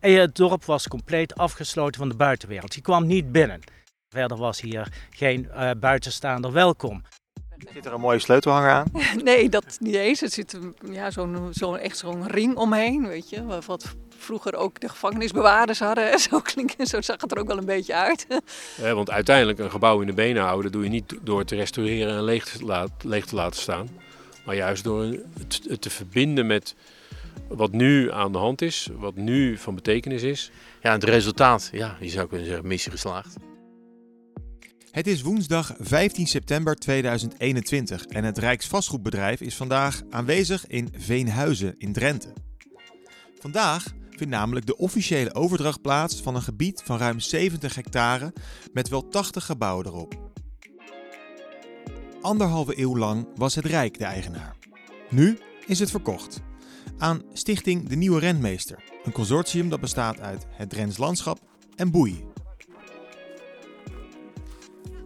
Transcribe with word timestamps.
En 0.00 0.12
het 0.12 0.36
dorp 0.36 0.64
was 0.64 0.88
compleet 0.88 1.36
afgesloten 1.36 2.00
van 2.00 2.08
de 2.08 2.16
buitenwereld. 2.16 2.74
Je 2.74 2.80
kwam 2.80 3.06
niet 3.06 3.32
binnen. 3.32 3.60
Verder 4.08 4.36
was 4.36 4.60
hier 4.60 4.88
geen 5.10 5.48
uh, 5.54 5.70
buitenstaander 5.80 6.52
welkom. 6.52 7.02
Zit 7.72 7.86
er 7.86 7.92
een 7.92 8.00
mooie 8.00 8.18
sleutelhanger 8.18 8.70
aan? 8.70 8.90
Nee, 9.24 9.48
dat 9.48 9.76
niet 9.80 9.94
eens. 9.94 10.22
Er 10.22 10.30
zit 10.30 10.58
ja, 10.90 11.10
zo'n 11.10 11.48
zo 11.52 11.74
echt 11.74 11.98
zo'n 11.98 12.28
ring 12.28 12.56
omheen, 12.56 13.06
weet 13.06 13.30
je. 13.30 13.44
Wat 13.66 13.96
vroeger 14.18 14.54
ook 14.54 14.80
de 14.80 14.88
gevangenisbewaarders 14.88 15.78
hadden. 15.78 16.18
Zo, 16.28 16.40
klinkt, 16.40 16.88
zo 16.88 17.00
zag 17.00 17.20
het 17.20 17.32
er 17.32 17.38
ook 17.38 17.46
wel 17.46 17.58
een 17.58 17.64
beetje 17.64 17.94
uit. 17.94 18.26
Ja, 18.82 18.94
want 18.94 19.10
uiteindelijk 19.10 19.58
een 19.58 19.70
gebouw 19.70 20.00
in 20.00 20.06
de 20.06 20.12
benen 20.12 20.42
houden 20.42 20.72
doe 20.72 20.82
je 20.82 20.88
niet 20.88 21.14
door 21.22 21.38
het 21.38 21.48
te 21.48 21.56
restaureren 21.56 22.16
en 22.16 22.24
leeg 22.24 22.44
te, 22.44 22.88
leeg 23.02 23.26
te 23.26 23.34
laten 23.34 23.60
staan. 23.60 23.88
Maar 24.44 24.54
juist 24.54 24.84
door 24.84 25.02
het, 25.38 25.60
het 25.68 25.80
te 25.80 25.90
verbinden 25.90 26.46
met 26.46 26.74
wat 27.48 27.72
nu 27.72 28.12
aan 28.12 28.32
de 28.32 28.38
hand 28.38 28.62
is, 28.62 28.88
wat 28.98 29.16
nu 29.16 29.58
van 29.58 29.74
betekenis 29.74 30.22
is. 30.22 30.50
Ja, 30.82 30.92
het 30.92 31.04
resultaat, 31.04 31.68
ja, 31.72 31.96
je 32.00 32.08
zou 32.08 32.28
kunnen 32.28 32.46
zeggen, 32.46 32.66
missie 32.66 32.92
geslaagd. 32.92 33.36
Het 34.90 35.06
is 35.06 35.22
woensdag 35.22 35.74
15 35.78 36.26
september 36.26 36.76
2021 36.76 38.04
en 38.04 38.24
het 38.24 38.38
Rijksvastgoedbedrijf 38.38 39.40
is 39.40 39.54
vandaag 39.54 40.02
aanwezig 40.10 40.66
in 40.66 40.88
Veenhuizen 40.96 41.74
in 41.78 41.92
Drenthe. 41.92 42.32
Vandaag 43.38 43.84
vindt 44.10 44.32
namelijk 44.32 44.66
de 44.66 44.76
officiële 44.76 45.34
overdracht 45.34 45.82
plaats 45.82 46.20
van 46.20 46.34
een 46.34 46.42
gebied 46.42 46.82
van 46.84 46.98
ruim 46.98 47.20
70 47.20 47.74
hectare 47.74 48.32
met 48.72 48.88
wel 48.88 49.08
80 49.08 49.44
gebouwen 49.44 49.86
erop. 49.86 50.30
Anderhalve 52.20 52.80
eeuw 52.80 52.96
lang 52.96 53.28
was 53.34 53.54
het 53.54 53.64
Rijk 53.64 53.98
de 53.98 54.04
eigenaar. 54.04 54.56
Nu 55.10 55.38
is 55.66 55.78
het 55.78 55.90
verkocht 55.90 56.40
aan 56.98 57.22
Stichting 57.32 57.88
De 57.88 57.96
Nieuwe 57.96 58.20
Rentmeester, 58.20 58.82
een 59.04 59.12
consortium 59.12 59.68
dat 59.68 59.80
bestaat 59.80 60.20
uit 60.20 60.46
het 60.50 60.70
Drents 60.70 60.98
Landschap 60.98 61.38
en 61.74 61.90
Boei. 61.90 62.24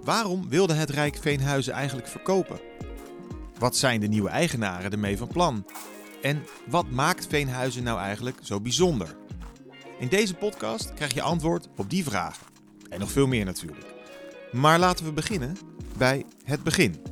Waarom 0.02 0.48
wilde 0.48 0.74
het 0.74 0.90
Rijk 0.90 1.16
Veenhuizen 1.16 1.72
eigenlijk 1.72 2.08
verkopen? 2.08 2.60
Wat 3.58 3.76
zijn 3.76 4.00
de 4.00 4.06
nieuwe 4.06 4.28
eigenaren 4.28 4.90
ermee 4.90 5.16
van 5.18 5.28
plan? 5.28 5.66
En 6.22 6.42
wat 6.66 6.90
maakt 6.90 7.26
Veenhuizen 7.26 7.82
nou 7.82 7.98
eigenlijk 7.98 8.38
zo 8.42 8.60
bijzonder? 8.60 9.16
In 9.98 10.08
deze 10.08 10.34
podcast 10.34 10.94
krijg 10.94 11.14
je 11.14 11.22
antwoord 11.22 11.68
op 11.76 11.90
die 11.90 12.04
vragen. 12.04 12.46
En 12.88 13.00
nog 13.00 13.10
veel 13.10 13.26
meer 13.26 13.44
natuurlijk. 13.44 13.86
Maar 14.52 14.78
laten 14.78 15.04
we 15.04 15.12
beginnen 15.12 15.56
bij 15.96 16.24
het 16.44 16.62
begin. 16.62 17.02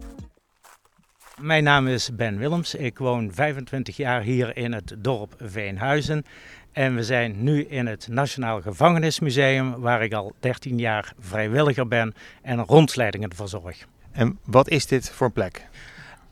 Mijn 1.39 1.65
naam 1.65 1.87
is 1.87 2.11
Ben 2.15 2.39
Willems. 2.39 2.75
Ik 2.75 2.99
woon 2.99 3.31
25 3.33 3.97
jaar 3.97 4.23
hier 4.23 4.57
in 4.57 4.73
het 4.73 4.95
dorp 4.99 5.35
Veenhuizen. 5.39 6.25
En 6.73 6.95
we 6.95 7.05
zijn 7.05 7.43
nu 7.43 7.65
in 7.65 7.87
het 7.87 8.09
Nationaal 8.11 8.61
Gevangenismuseum, 8.61 9.81
waar 9.81 10.03
ik 10.03 10.13
al 10.13 10.33
13 10.41 10.79
jaar 10.79 11.13
vrijwilliger 11.19 11.89
ben 11.89 12.15
en 12.43 12.65
rondleidingen 12.65 13.35
verzorg. 13.35 13.87
En 14.13 14.39
wat 14.45 14.69
is 14.69 14.87
dit 14.87 15.11
voor 15.11 15.27
een 15.27 15.33
plek? 15.33 15.69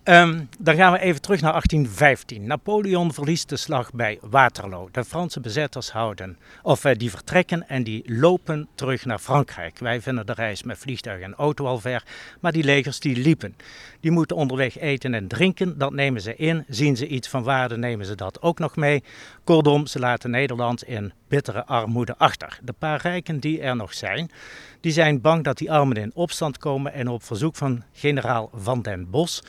Um, 0.09 0.49
dan 0.59 0.75
gaan 0.75 0.93
we 0.93 0.99
even 0.99 1.21
terug 1.21 1.41
naar 1.41 1.51
1815. 1.51 2.47
Napoleon 2.47 3.13
verliest 3.13 3.49
de 3.49 3.57
slag 3.57 3.93
bij 3.93 4.19
Waterloo. 4.21 4.89
De 4.93 5.05
Franse 5.05 5.41
bezetters 5.41 5.91
houden, 5.91 6.39
of 6.63 6.85
uh, 6.85 6.93
die 6.97 7.11
vertrekken 7.11 7.69
en 7.69 7.83
die 7.83 8.03
lopen 8.13 8.69
terug 8.75 9.05
naar 9.05 9.19
Frankrijk. 9.19 9.79
Wij 9.79 10.01
vinden 10.01 10.27
de 10.27 10.33
reis 10.33 10.63
met 10.63 10.79
vliegtuig 10.79 11.21
en 11.21 11.35
auto 11.35 11.67
al 11.67 11.79
ver, 11.79 12.03
maar 12.41 12.53
die 12.53 12.65
legers 12.65 13.01
die 13.01 13.17
liepen. 13.17 13.57
Die 14.01 14.11
moeten 14.11 14.37
onderweg 14.37 14.79
eten 14.79 15.15
en 15.15 15.29
drinken, 15.29 15.79
dat 15.79 15.93
nemen 15.93 16.21
ze 16.21 16.37
in. 16.37 16.65
Zien 16.69 16.97
ze 16.97 17.07
iets 17.07 17.29
van 17.29 17.43
waarde, 17.43 17.77
nemen 17.77 18.07
ze 18.07 18.15
dat 18.15 18.43
ook 18.43 18.59
nog 18.59 18.77
mee. 18.77 19.03
Kortom, 19.45 19.87
ze 19.87 19.99
laten 19.99 20.31
Nederland 20.31 20.85
in 20.85 21.13
bittere 21.29 21.65
armoede 21.65 22.15
achter. 22.19 22.59
De 22.63 22.75
paar 22.79 23.01
rijken 23.01 23.41
die 23.41 23.61
er 23.61 23.77
nog 23.77 23.95
zijn, 23.95 24.31
die 24.81 24.93
zijn 24.93 25.21
bang 25.21 25.45
dat 25.45 25.59
die 25.59 25.73
armen 25.73 25.97
in 25.97 26.15
opstand 26.15 26.59
komen 26.59 26.93
en 26.93 27.09
op 27.09 27.23
verzoek 27.23 27.57
van 27.57 27.83
generaal 27.93 28.51
Van 28.55 28.83
den 28.83 29.11
Bos 29.11 29.43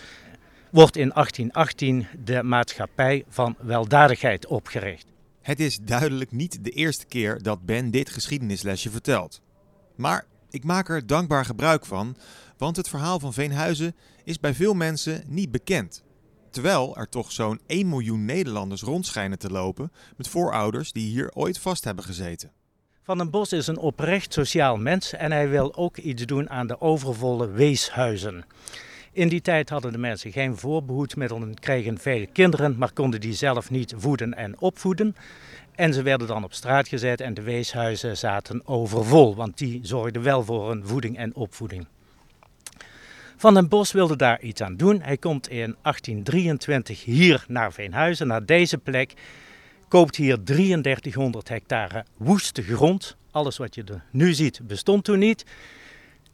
wordt 0.77 0.97
in 0.97 1.09
1818 1.13 2.07
de 2.23 2.43
maatschappij 2.43 3.23
van 3.29 3.55
weldadigheid 3.59 4.47
opgericht. 4.47 5.05
Het 5.41 5.59
is 5.59 5.77
duidelijk 5.77 6.31
niet 6.31 6.63
de 6.63 6.69
eerste 6.69 7.05
keer 7.05 7.41
dat 7.41 7.65
Ben 7.65 7.91
dit 7.91 8.09
geschiedenislesje 8.09 8.89
vertelt. 8.89 9.41
Maar 9.95 10.25
ik 10.49 10.63
maak 10.63 10.89
er 10.89 11.07
dankbaar 11.07 11.45
gebruik 11.45 11.85
van, 11.85 12.17
want 12.57 12.75
het 12.75 12.89
verhaal 12.89 13.19
van 13.19 13.33
Veenhuizen 13.33 13.95
is 14.23 14.39
bij 14.39 14.53
veel 14.53 14.73
mensen 14.73 15.23
niet 15.27 15.51
bekend. 15.51 16.03
Terwijl 16.51 16.97
er 16.97 17.09
toch 17.09 17.31
zo'n 17.31 17.59
1 17.67 17.89
miljoen 17.89 18.25
Nederlanders 18.25 18.81
rondschijnen 18.81 19.39
te 19.39 19.49
lopen 19.49 19.91
met 20.17 20.27
voorouders 20.27 20.91
die 20.91 21.09
hier 21.09 21.31
ooit 21.33 21.59
vast 21.59 21.83
hebben 21.83 22.03
gezeten. 22.03 22.51
Van 23.03 23.17
den 23.17 23.29
Bos 23.29 23.51
is 23.51 23.67
een 23.67 23.79
oprecht 23.79 24.33
sociaal 24.33 24.77
mens 24.77 25.13
en 25.13 25.31
hij 25.31 25.49
wil 25.49 25.75
ook 25.75 25.97
iets 25.97 26.25
doen 26.25 26.49
aan 26.49 26.67
de 26.67 26.81
overvolle 26.81 27.49
weeshuizen. 27.49 28.45
In 29.17 29.27
die 29.27 29.41
tijd 29.41 29.69
hadden 29.69 29.91
de 29.91 29.97
mensen 29.97 30.31
geen 30.31 30.57
voorbehoedsmiddelen, 30.57 31.59
kregen 31.59 31.97
vele 31.97 32.25
kinderen, 32.25 32.77
maar 32.77 32.91
konden 32.93 33.19
die 33.19 33.33
zelf 33.33 33.69
niet 33.69 33.93
voeden 33.97 34.33
en 34.33 34.59
opvoeden. 34.59 35.15
En 35.75 35.93
ze 35.93 36.01
werden 36.01 36.27
dan 36.27 36.43
op 36.43 36.53
straat 36.53 36.87
gezet 36.87 37.21
en 37.21 37.33
de 37.33 37.41
weeshuizen 37.41 38.17
zaten 38.17 38.67
overvol, 38.67 39.35
want 39.35 39.57
die 39.57 39.79
zorgden 39.83 40.21
wel 40.21 40.43
voor 40.43 40.69
hun 40.69 40.85
voeding 40.85 41.17
en 41.17 41.35
opvoeding. 41.35 41.87
Van 43.37 43.53
den 43.53 43.67
Bos 43.67 43.91
wilde 43.91 44.15
daar 44.15 44.41
iets 44.41 44.61
aan 44.61 44.75
doen. 44.75 45.01
Hij 45.01 45.17
komt 45.17 45.49
in 45.49 45.75
1823 45.81 47.03
hier 47.03 47.45
naar 47.47 47.73
Veenhuizen, 47.73 48.27
naar 48.27 48.45
deze 48.45 48.77
plek. 48.77 49.13
Koopt 49.87 50.15
hier 50.15 50.43
3300 50.43 51.49
hectare 51.49 52.05
woeste 52.17 52.63
grond. 52.63 53.17
Alles 53.31 53.57
wat 53.57 53.75
je 53.75 53.83
er 53.83 54.03
nu 54.11 54.33
ziet 54.33 54.59
bestond 54.63 55.03
toen 55.03 55.19
niet. 55.19 55.45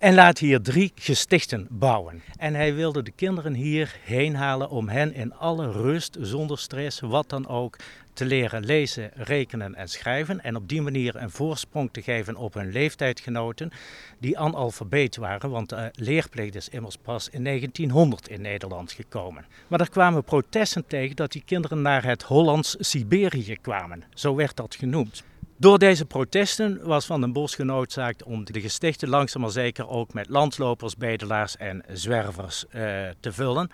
En 0.03 0.14
laat 0.14 0.38
hier 0.38 0.62
drie 0.62 0.91
gestichten 0.96 1.68
bouwen. 1.69 2.22
En 2.38 2.53
hij 2.53 2.74
wilde 2.74 3.03
de 3.03 3.12
kinderen 3.12 3.53
hierheen 3.53 4.36
halen 4.36 4.69
om 4.69 4.90
hen 4.90 5.14
in 5.14 5.34
alle 5.34 5.72
rust, 5.72 6.18
zonder 6.19 6.59
stress, 6.59 7.00
wat 7.00 7.30
dan 7.30 7.47
ook, 7.47 7.78
te 8.13 8.25
leren 8.25 8.66
lezen, 8.66 9.12
rekenen 9.13 9.75
en 9.75 9.88
schrijven. 9.88 10.44
En 10.44 10.56
op 10.56 10.69
die 10.69 10.81
manier 10.81 11.16
een 11.16 11.30
voorsprong 11.30 11.90
te 11.92 12.02
geven 12.02 12.36
op 12.36 12.53
hun 12.53 12.72
leeftijdgenoten 12.72 13.72
die 14.19 14.40
analfabeet 14.40 15.16
waren. 15.16 15.50
Want 15.50 15.69
de 15.69 15.92
leerplicht 15.94 16.56
is 16.56 16.69
immers 16.69 16.97
pas 16.97 17.30
in 17.30 17.44
1900 17.44 18.28
in 18.28 18.42
Nederland 18.42 18.92
gekomen. 18.92 19.46
Maar 19.68 19.80
er 19.80 19.90
kwamen 19.90 20.24
protesten 20.24 20.88
tegen 20.88 21.16
dat 21.16 21.31
die 21.31 21.44
kinderen 21.46 21.81
naar 21.81 22.03
het 22.03 22.24
Hollands-Siberië 22.24 23.58
kwamen. 23.62 24.03
Zo 24.13 24.36
werd 24.36 24.56
dat 24.56 24.75
genoemd. 24.75 25.24
Door 25.58 25.80
deze 25.80 26.06
protesten 26.06 26.80
was 26.84 27.06
Van 27.06 27.22
den 27.22 27.34
Bos 27.34 27.56
genoodzaakt 27.56 28.24
om 28.24 28.46
de 28.46 28.62
gestichten 28.62 29.09
langzaam 29.09 29.41
maar 29.41 29.52
zeker 29.52 29.88
ook 29.88 30.14
met 30.14 30.30
landlopers, 30.30 30.96
bedelaars 30.96 31.58
en 31.58 31.84
zwervers 31.88 32.66
uh, 32.66 32.81
te 33.19 33.31
vullen. 33.31 33.69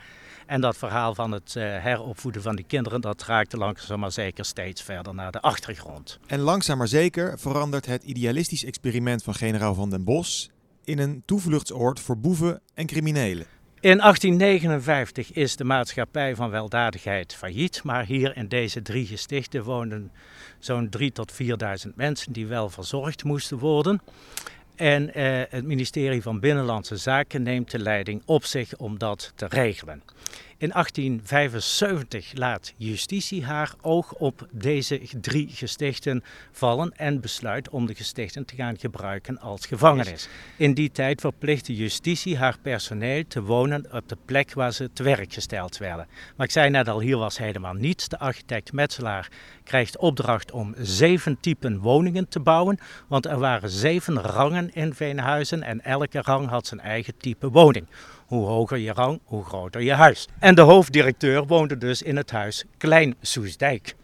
En 0.46 0.62
dat 0.62 0.78
verhaal 0.78 1.16
van 1.16 1.32
het 1.32 1.56
uh, 1.58 1.64
heropvoeden 1.64 2.42
van 2.42 2.56
die 2.56 2.66
kinderen, 2.66 3.02
dat 3.02 3.24
raakte 3.24 3.58
langzaam 3.58 4.00
maar 4.00 4.12
zeker 4.12 4.46
steeds 4.46 4.82
verder 4.82 5.16
naar 5.16 5.32
de 5.32 5.42
achtergrond. 5.42 6.20
En 6.28 6.40
langzaam 6.40 6.78
maar 6.78 6.88
zeker 6.88 7.40
verandert 7.40 7.86
het 7.86 8.04
idealistisch 8.04 8.66
experiment 8.66 9.24
van 9.24 9.34
generaal 9.34 9.74
Van 9.74 9.90
den 9.90 10.04
Bos 10.04 10.50
in 10.84 11.00
een 11.00 11.24
toevluchtsoord 11.26 12.00
voor 12.00 12.18
boeven 12.18 12.62
en 12.74 12.86
criminelen. 12.86 13.46
In 13.82 13.98
1859 13.98 15.32
is 15.34 15.56
de 15.56 15.64
maatschappij 15.64 16.36
van 16.36 16.50
weldadigheid 16.50 17.36
failliet, 17.36 17.84
maar 17.84 18.06
hier 18.06 18.38
in 18.38 18.48
deze 18.48 18.82
drie 18.82 19.06
gestichten 19.06 19.64
woonden 19.64 20.12
zo'n 20.60 20.90
3.000 21.00 21.06
tot 21.14 21.34
4.000 21.88 21.96
mensen 21.96 22.34
die 22.34 22.48
wel 22.48 22.70
verzorgd 22.70 23.24
moesten 23.24 23.58
worden. 23.58 24.02
En 24.76 25.14
eh, 25.14 25.42
het 25.50 25.66
ministerie 25.66 26.22
van 26.22 26.40
Binnenlandse 26.40 26.98
Zaken 26.98 27.44
neemt 27.44 27.72
de 27.72 27.80
leiding 27.80 28.22
op 28.26 28.46
zich 28.46 28.78
om 28.78 28.98
dat 28.98 29.32
te 29.36 29.46
regelen. 29.50 30.04
In 30.62 30.70
1875 30.70 32.32
laat 32.34 32.74
justitie 32.78 33.46
haar 33.46 33.74
oog 33.82 34.14
op 34.14 34.48
deze 34.52 35.02
drie 35.22 35.50
gestichten 35.50 36.24
vallen 36.52 36.92
en 36.96 37.22
besluit 37.22 37.70
om 37.70 37.86
de 37.86 37.96
gestichten 37.96 38.46
te 38.46 38.56
gaan 38.56 38.78
gebruiken 38.78 39.40
als 39.40 39.66
gevangenis. 39.66 40.30
In 40.58 40.74
die 40.74 40.92
tijd 40.92 41.22
verplichtte 41.22 41.76
justitie 41.76 42.38
haar 42.38 42.58
personeel 42.62 43.24
te 43.28 43.42
wonen 43.42 43.94
op 43.94 44.10
de 44.10 44.18
plek 44.26 44.54
waar 44.54 44.74
ze 44.74 44.90
te 44.94 45.04
werk 45.04 45.34
gesteld 45.34 45.78
werden. 45.78 46.08
Maar 46.36 46.46
ik 46.46 46.52
zei 46.52 46.70
net 46.70 46.88
al, 46.88 47.00
hier 47.00 47.18
was 47.18 47.38
helemaal 47.38 47.74
niets. 47.74 48.08
De 48.08 48.20
architect 48.20 48.74
Metselaar 48.74 49.30
krijgt 49.64 49.98
opdracht 49.98 50.52
om 50.52 50.76
zeven 50.78 51.38
typen 51.40 51.80
woningen 51.80 52.28
te 52.28 52.40
bouwen, 52.40 52.80
want 53.08 53.26
er 53.26 53.40
waren 53.40 53.70
zeven 53.70 54.22
rangen 54.22 54.74
in 54.74 54.94
Veenhuizen 54.94 55.64
en 55.64 55.82
elke 55.82 56.22
rang 56.22 56.50
had 56.50 56.68
zijn 56.68 56.80
eigen 56.80 57.18
type 57.18 57.50
woning. 57.50 57.88
Hoe 58.30 58.46
hoger 58.46 58.78
je 58.78 58.94
rang, 58.94 59.20
hoe 59.24 59.44
groter 59.44 59.82
je 59.82 59.94
huis. 59.94 60.28
En 60.40 60.56
de 60.56 60.62
hoofddirecteur 60.62 61.46
woonde 61.46 61.78
dus 61.78 62.02
in 62.02 62.16
het 62.16 62.32
huis 62.32 62.66
Klein 62.78 63.16
Soesdijk. 63.22 63.96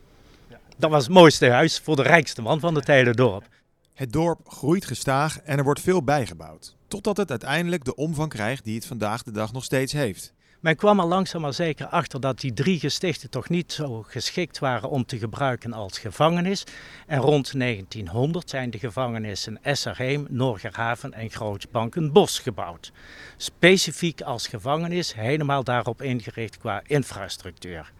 Dat 0.77 0.89
was 0.89 1.04
het 1.04 1.13
mooiste 1.13 1.50
huis 1.50 1.80
voor 1.80 1.95
de 1.95 2.01
rijkste 2.01 2.42
man 2.42 2.60
van 2.60 2.75
het 2.75 2.88
hele 2.88 3.13
dorp. 3.13 3.48
Het 3.94 4.13
dorp 4.13 4.39
groeit 4.48 4.86
gestaag 4.86 5.39
en 5.42 5.57
er 5.57 5.63
wordt 5.63 5.80
veel 5.80 6.04
bijgebouwd. 6.04 6.75
Totdat 6.88 7.18
het 7.18 7.30
uiteindelijk 7.30 7.86
de 7.86 7.95
omvang 7.95 8.30
krijgt 8.30 8.63
die 8.63 8.75
het 8.75 8.86
vandaag 8.86 9.24
de 9.24 9.31
dag 9.31 9.54
nog 9.54 9.63
steeds 9.63 9.94
heeft. 9.94 10.33
Men 10.65 10.75
kwam 10.75 11.00
er 11.00 11.06
langzaam 11.06 11.41
maar 11.41 11.53
zeker 11.53 11.88
achter 11.88 12.19
dat 12.19 12.39
die 12.39 12.53
drie 12.53 12.79
gestichten 12.79 13.29
toch 13.29 13.50
niet 13.50 13.73
zo 13.73 14.06
geschikt 14.07 14.59
waren 14.59 14.89
om 14.89 15.06
te 15.06 15.17
gebruiken 15.17 15.73
als 15.73 16.00
gevangenis. 16.00 16.63
En 17.07 17.19
rond 17.19 17.59
1900 17.59 18.50
zijn 18.50 18.69
de 18.69 18.79
gevangenissen 18.79 19.59
Esserheim, 19.62 20.25
Norgerhaven 20.29 21.13
en 21.13 21.29
Grootbankenbos 21.29 22.39
gebouwd. 22.39 22.91
Specifiek 23.38 24.21
als 24.21 24.47
gevangenis, 24.47 25.13
helemaal 25.13 25.63
daarop 25.63 26.01
ingericht 26.01 26.57
qua 26.57 26.81
infrastructuur. 26.85 27.91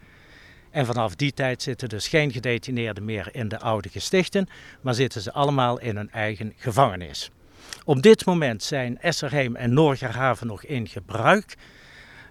En 0.70 0.86
vanaf 0.86 1.14
die 1.14 1.32
tijd 1.32 1.62
zitten 1.62 1.88
dus 1.88 2.08
geen 2.08 2.32
gedetineerden 2.32 3.04
meer 3.04 3.28
in 3.32 3.48
de 3.48 3.58
oude 3.58 3.88
gestichten, 3.88 4.48
maar 4.80 4.94
zitten 4.94 5.20
ze 5.20 5.32
allemaal 5.32 5.80
in 5.80 5.96
een 5.96 6.10
eigen 6.10 6.52
gevangenis. 6.56 7.30
Op 7.84 8.02
dit 8.02 8.24
moment 8.24 8.62
zijn 8.62 8.98
Esserheim 9.00 9.56
en 9.56 9.72
Norgerhaven 9.72 10.46
nog 10.46 10.64
in 10.64 10.88
gebruik. 10.88 11.56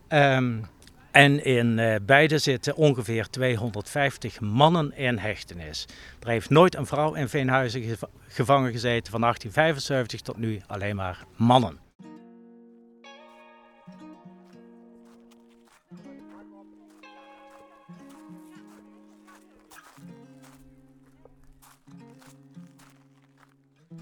Um, 0.10 0.66
en 1.12 1.46
in 1.46 1.78
uh, 1.78 1.96
beide 2.02 2.38
zitten 2.38 2.76
ongeveer 2.76 3.30
250 3.30 4.40
mannen 4.40 4.98
in 4.98 5.18
hechtenis. 5.18 5.86
Er 6.20 6.28
heeft 6.28 6.50
nooit 6.50 6.76
een 6.76 6.86
vrouw 6.86 7.14
in 7.14 7.30
Veenhuizen 7.30 7.98
gevangen 8.28 8.72
gezeten 8.72 9.12
van 9.12 9.22
1875 9.22 10.22
tot 10.22 10.38
nu 10.38 10.62
alleen 10.68 10.96
maar 10.96 11.26
mannen. 11.36 11.80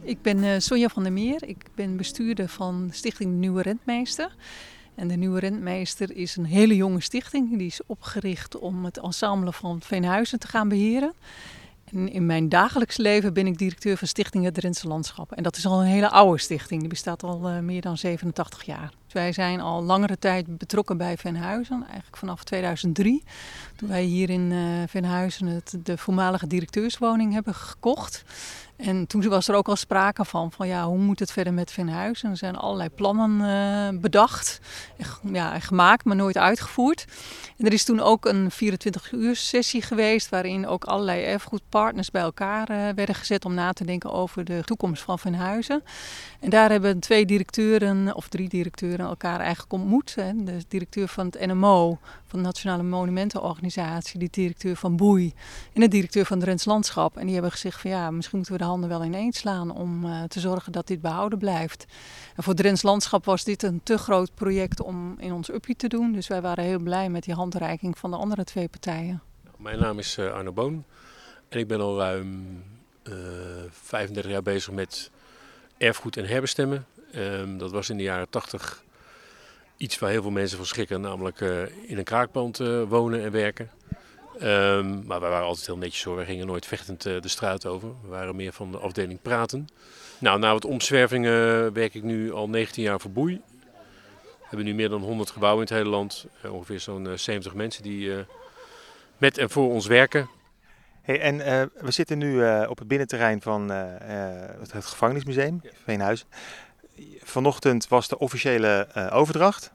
Ik 0.02 0.22
ben 0.22 0.44
uh, 0.44 0.52
Sonja 0.58 0.88
van 0.88 1.04
der 1.04 1.12
Meer. 1.12 1.44
Ik 1.48 1.66
ben 1.76 1.98
bestuurder 1.98 2.48
van 2.48 2.90
Stichting 2.92 3.34
Nieuwe 3.34 3.62
Rentmeester. 3.62 4.36
En 4.96 5.08
de 5.08 5.16
Nieuwe 5.16 5.40
Rentmeester 5.40 6.16
is 6.16 6.36
een 6.36 6.46
hele 6.46 6.76
jonge 6.76 7.02
stichting. 7.02 7.58
Die 7.58 7.68
is 7.68 7.82
opgericht 7.86 8.58
om 8.60 8.86
het 8.86 9.00
ensemble 9.00 9.52
van 9.52 9.82
Veenhuizen 9.82 10.40
te 10.40 10.48
gaan 10.48 10.70
beheren. 10.70 11.14
En 11.84 12.12
in 12.12 12.26
mijn 12.26 12.50
dagelijks 12.50 12.98
leven 12.98 13.34
ben 13.34 13.48
ik 13.48 13.58
directeur 13.58 13.98
van 13.98 14.08
Stichting 14.08 14.44
Het 14.44 14.54
Drentse 14.54 14.88
Landschap. 14.88 15.32
En 15.32 15.44
dat 15.44 15.58
is 15.58 15.66
al 15.66 15.82
een 15.82 15.88
hele 15.88 16.10
oude 16.10 16.40
stichting. 16.40 16.80
Die 16.80 16.90
bestaat 16.90 17.24
al 17.24 17.50
uh, 17.50 17.60
meer 17.60 17.82
dan 17.82 17.98
87 17.98 18.64
jaar. 18.64 18.94
Wij 19.14 19.32
zijn 19.32 19.62
al 19.62 19.84
langere 19.84 20.20
tijd 20.20 20.58
betrokken 20.58 20.98
bij 20.98 21.18
Venhuizen. 21.18 21.84
Eigenlijk 21.84 22.18
vanaf 22.18 22.44
2003. 22.44 23.24
Toen 23.76 23.90
wij 23.90 24.04
hier 24.04 24.30
in 24.30 24.52
uh, 24.52 24.84
Venhuizen 24.88 25.48
het, 25.48 25.78
de 25.84 25.98
voormalige 25.98 26.48
directeurswoning 26.48 27.34
hebben 27.34 27.56
gekocht. 27.56 28.24
En 28.76 29.08
toen 29.08 29.30
was 29.30 29.48
er 29.48 29.56
ook 29.56 29.68
al 29.68 29.76
sprake 29.76 30.26
van, 30.26 30.52
van 30.52 30.68
ja, 30.68 30.86
hoe 30.86 30.98
moet 30.98 31.20
het 31.20 31.32
verder 31.32 31.54
met 31.54 31.72
Venhuizen? 31.72 32.30
Er 32.30 32.38
zijn 32.38 32.56
allerlei 32.56 32.90
plannen 32.90 33.32
uh, 33.40 34.02
bedacht 34.02 34.60
ja, 35.24 35.60
gemaakt, 35.60 36.06
maar 36.06 36.16
nooit 36.16 36.38
uitgevoerd. 36.38 37.06
En 37.58 37.66
er 37.66 37.74
is 37.74 37.84
toen 37.84 38.00
ook 38.00 38.26
een 38.26 38.52
24-uur 38.52 39.36
sessie 39.36 39.82
geweest 39.82 40.30
waarin 40.30 40.68
ook 40.68 40.84
allerlei 40.84 41.24
erfgoedpartners 41.24 42.12
bij 42.12 42.22
elkaar 42.22 42.72
uh, 42.72 42.78
werden 42.78 43.16
gezet 43.16 43.46
om 43.46 43.54
na 43.54 43.74
te 43.74 43.86
denken 43.86 44.12
over 44.12 44.44
de 44.44 44.62
toekomst 44.64 45.04
van 45.04 45.20
Venhuizen. 45.20 45.84
En 46.40 46.50
daar 46.50 46.70
hebben 46.70 47.00
twee 47.00 47.26
directeuren, 47.26 48.16
of 48.16 48.28
drie 48.28 48.50
directeuren, 48.50 49.03
elkaar 49.08 49.40
eigenlijk 49.40 49.74
ontmoet. 49.74 50.16
Hè. 50.16 50.44
De 50.44 50.64
directeur 50.68 51.08
van 51.08 51.26
het 51.26 51.46
NMO, 51.46 52.00
van 52.28 52.40
de 52.40 52.46
Nationale 52.46 52.84
Monumentenorganisatie, 52.84 54.20
de 54.20 54.28
directeur 54.32 54.76
van 54.76 54.96
Boei 54.96 55.34
en 55.74 55.82
de 55.82 55.88
directeur 55.88 56.26
van 56.26 56.44
Rens 56.44 56.66
Landschap. 56.66 57.18
En 57.18 57.24
die 57.24 57.34
hebben 57.34 57.52
gezegd 57.52 57.82
van 57.82 57.92
ja, 57.92 58.12
misschien 58.12 58.38
moeten 58.38 58.56
we 58.56 58.62
de 58.62 58.68
handen 58.68 58.90
wel 58.90 59.04
ineens 59.04 59.38
slaan 59.38 59.72
om 59.72 60.06
uh, 60.06 60.24
te 60.24 60.40
zorgen 60.40 60.72
dat 60.72 60.88
dit 60.88 61.02
behouden 61.02 61.40
blijft. 61.40 61.86
En 62.36 62.44
voor 62.44 62.54
Rens 62.56 62.82
Landschap 62.82 63.26
was 63.26 63.44
dit 63.44 63.64
een 63.64 63.82
te 63.84 63.98
groot 63.98 64.36
project 64.36 64.82
om 64.82 65.16
in 65.20 65.34
ons 65.34 65.50
uppie 65.50 65.76
te 65.76 65.88
doen. 65.88 66.12
Dus 66.12 66.28
wij 66.28 66.42
waren 66.42 66.64
heel 66.64 66.80
blij 66.80 67.10
met 67.10 67.24
die 67.24 67.34
handreiking 67.34 67.98
van 67.98 68.12
de 68.12 68.18
andere 68.18 68.44
twee 68.44 68.68
partijen. 68.68 69.22
Mijn 69.58 69.80
naam 69.80 70.00
is 70.00 70.18
uh, 70.18 70.34
Arno 70.34 70.52
Boon 70.52 70.84
en 71.50 71.60
ik 71.60 71.68
ben 71.68 71.80
al 71.80 71.98
ruim 71.98 72.64
uh, 73.04 73.16
35 73.72 74.32
jaar 74.32 74.42
bezig 74.42 74.74
met 74.74 75.12
erfgoed 75.78 76.18
en 76.18 76.26
herbestemmen. 76.26 76.86
Um, 77.16 77.58
dat 77.58 77.72
was 77.72 77.90
in 77.90 77.98
de 77.98 78.04
jaren 78.04 78.30
80 78.30 78.84
iets 79.84 80.00
waar 80.00 80.10
heel 80.10 80.22
veel 80.22 80.32
mensen 80.32 80.58
van 80.58 80.66
schrikken, 80.66 81.02
namelijk 81.02 81.40
uh, 81.42 81.62
in 81.88 81.98
een 81.98 82.04
kraakpand 82.04 82.60
uh, 82.60 82.84
wonen 82.84 83.24
en 83.24 83.32
werken. 83.32 83.70
Um, 84.42 85.06
maar 85.06 85.20
wij 85.20 85.30
waren 85.30 85.48
altijd 85.48 85.66
heel 85.66 85.78
netjes 85.78 86.04
hoor, 86.04 86.18
we 86.18 86.26
gingen 86.26 86.48
nooit 86.48 86.66
vechtend 86.66 87.06
uh, 87.06 87.22
de 87.22 87.28
straat 87.28 87.66
over. 87.66 87.90
We 88.02 88.08
waren 88.08 88.36
meer 88.36 88.54
van 88.54 88.72
de 88.72 88.78
afdeling 88.78 89.22
praten. 89.22 89.68
Nou, 90.20 90.40
na 90.40 90.52
wat 90.52 90.66
omzwervingen 90.66 91.74
werk 91.74 91.94
ik 91.94 92.04
nu 92.04 92.34
al 92.34 92.50
19 92.50 92.84
jaar 92.84 93.00
voor 93.00 93.12
Boei. 93.12 93.42
We 94.22 94.50
hebben 94.50 94.66
nu 94.66 94.74
meer 94.74 94.90
dan 94.90 95.02
100 95.02 95.30
gebouwen 95.30 95.68
in 95.68 95.74
het 95.74 95.84
hele 95.84 95.96
land. 95.96 96.26
ongeveer 96.50 96.80
zo'n 96.80 97.08
70 97.16 97.54
mensen 97.54 97.84
die 97.84 98.12
met 99.18 99.38
en 99.38 99.50
voor 99.50 99.72
ons 99.72 99.88
werken. 99.88 100.30
Hey, 101.02 101.20
en 101.20 101.38
we 101.80 101.92
zitten 101.92 102.18
nu 102.18 102.46
op 102.66 102.78
het 102.78 102.88
binnenterrein 102.88 103.42
van 103.42 103.70
het, 103.70 104.72
het, 104.72 104.86
gevangenismuseum, 104.86 105.60
ja. 105.64 105.70
Veenhuizen. 105.84 106.28
Vanochtend 107.24 107.88
was 107.88 108.08
de 108.08 108.18
officiële 108.18 108.88
overdracht. 109.12 109.72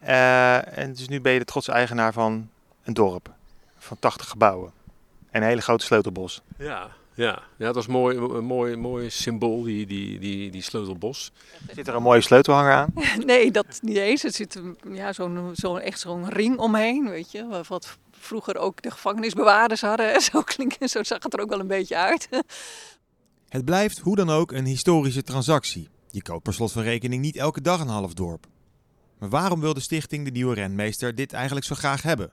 Ja. 0.00 0.64
en 0.64 0.92
dus 0.92 1.08
nu 1.08 1.20
ben 1.20 1.32
je 1.32 1.38
de 1.38 1.44
trotse 1.44 1.72
eigenaar 1.72 2.12
van 2.12 2.48
een 2.84 2.94
dorp 2.94 3.30
van 3.78 3.98
80 3.98 4.28
gebouwen. 4.28 4.72
En 5.30 5.42
een 5.42 5.48
hele 5.48 5.60
grote 5.60 5.84
sleutelbos. 5.84 6.42
Ja, 6.58 6.90
ja. 7.14 7.42
ja 7.56 7.66
dat 7.66 7.74
was 7.74 7.86
mooi, 7.86 8.16
een 8.16 8.44
mooi, 8.44 8.76
mooi 8.76 9.10
symbool, 9.10 9.62
die, 9.62 9.86
die, 9.86 10.18
die, 10.18 10.50
die 10.50 10.62
sleutelbos. 10.62 11.32
Zit 11.74 11.88
er 11.88 11.94
een 11.94 12.02
mooie 12.02 12.20
sleutelhanger 12.20 12.72
aan? 12.72 12.92
nee, 13.26 13.50
dat 13.50 13.78
niet 13.82 13.96
eens. 13.96 14.24
Er 14.24 14.32
zit 14.32 14.60
ja, 14.92 15.12
zo'n 15.12 15.50
zo, 15.54 15.76
echt 15.76 16.00
zo'n 16.00 16.28
ring 16.28 16.58
omheen, 16.58 17.08
weet 17.08 17.32
je. 17.32 17.62
Wat 17.68 17.98
vroeger 18.10 18.56
ook 18.56 18.82
de 18.82 18.90
gevangenisbewaarders 18.90 19.80
hadden. 19.80 20.20
Zo, 20.30 20.42
klinkt, 20.42 20.90
zo 20.90 21.02
zag 21.02 21.22
het 21.22 21.34
er 21.34 21.40
ook 21.40 21.50
wel 21.50 21.60
een 21.60 21.66
beetje 21.66 21.96
uit. 21.96 22.28
Het 23.48 23.64
blijft 23.64 23.98
hoe 23.98 24.16
dan 24.16 24.30
ook 24.30 24.52
een 24.52 24.64
historische 24.64 25.22
transactie. 25.22 25.88
Je 26.18 26.24
koopt 26.24 26.42
per 26.42 26.54
slot 26.54 26.72
van 26.72 26.82
rekening 26.82 27.22
niet 27.22 27.36
elke 27.36 27.60
dag 27.60 27.80
een 27.80 27.88
half 27.88 28.14
dorp. 28.14 28.46
Maar 29.18 29.28
waarom 29.28 29.60
wil 29.60 29.74
de 29.74 29.80
stichting 29.80 30.24
De 30.24 30.30
Nieuwe 30.30 30.54
Renmeester 30.54 31.14
dit 31.14 31.32
eigenlijk 31.32 31.66
zo 31.66 31.74
graag 31.74 32.02
hebben? 32.02 32.32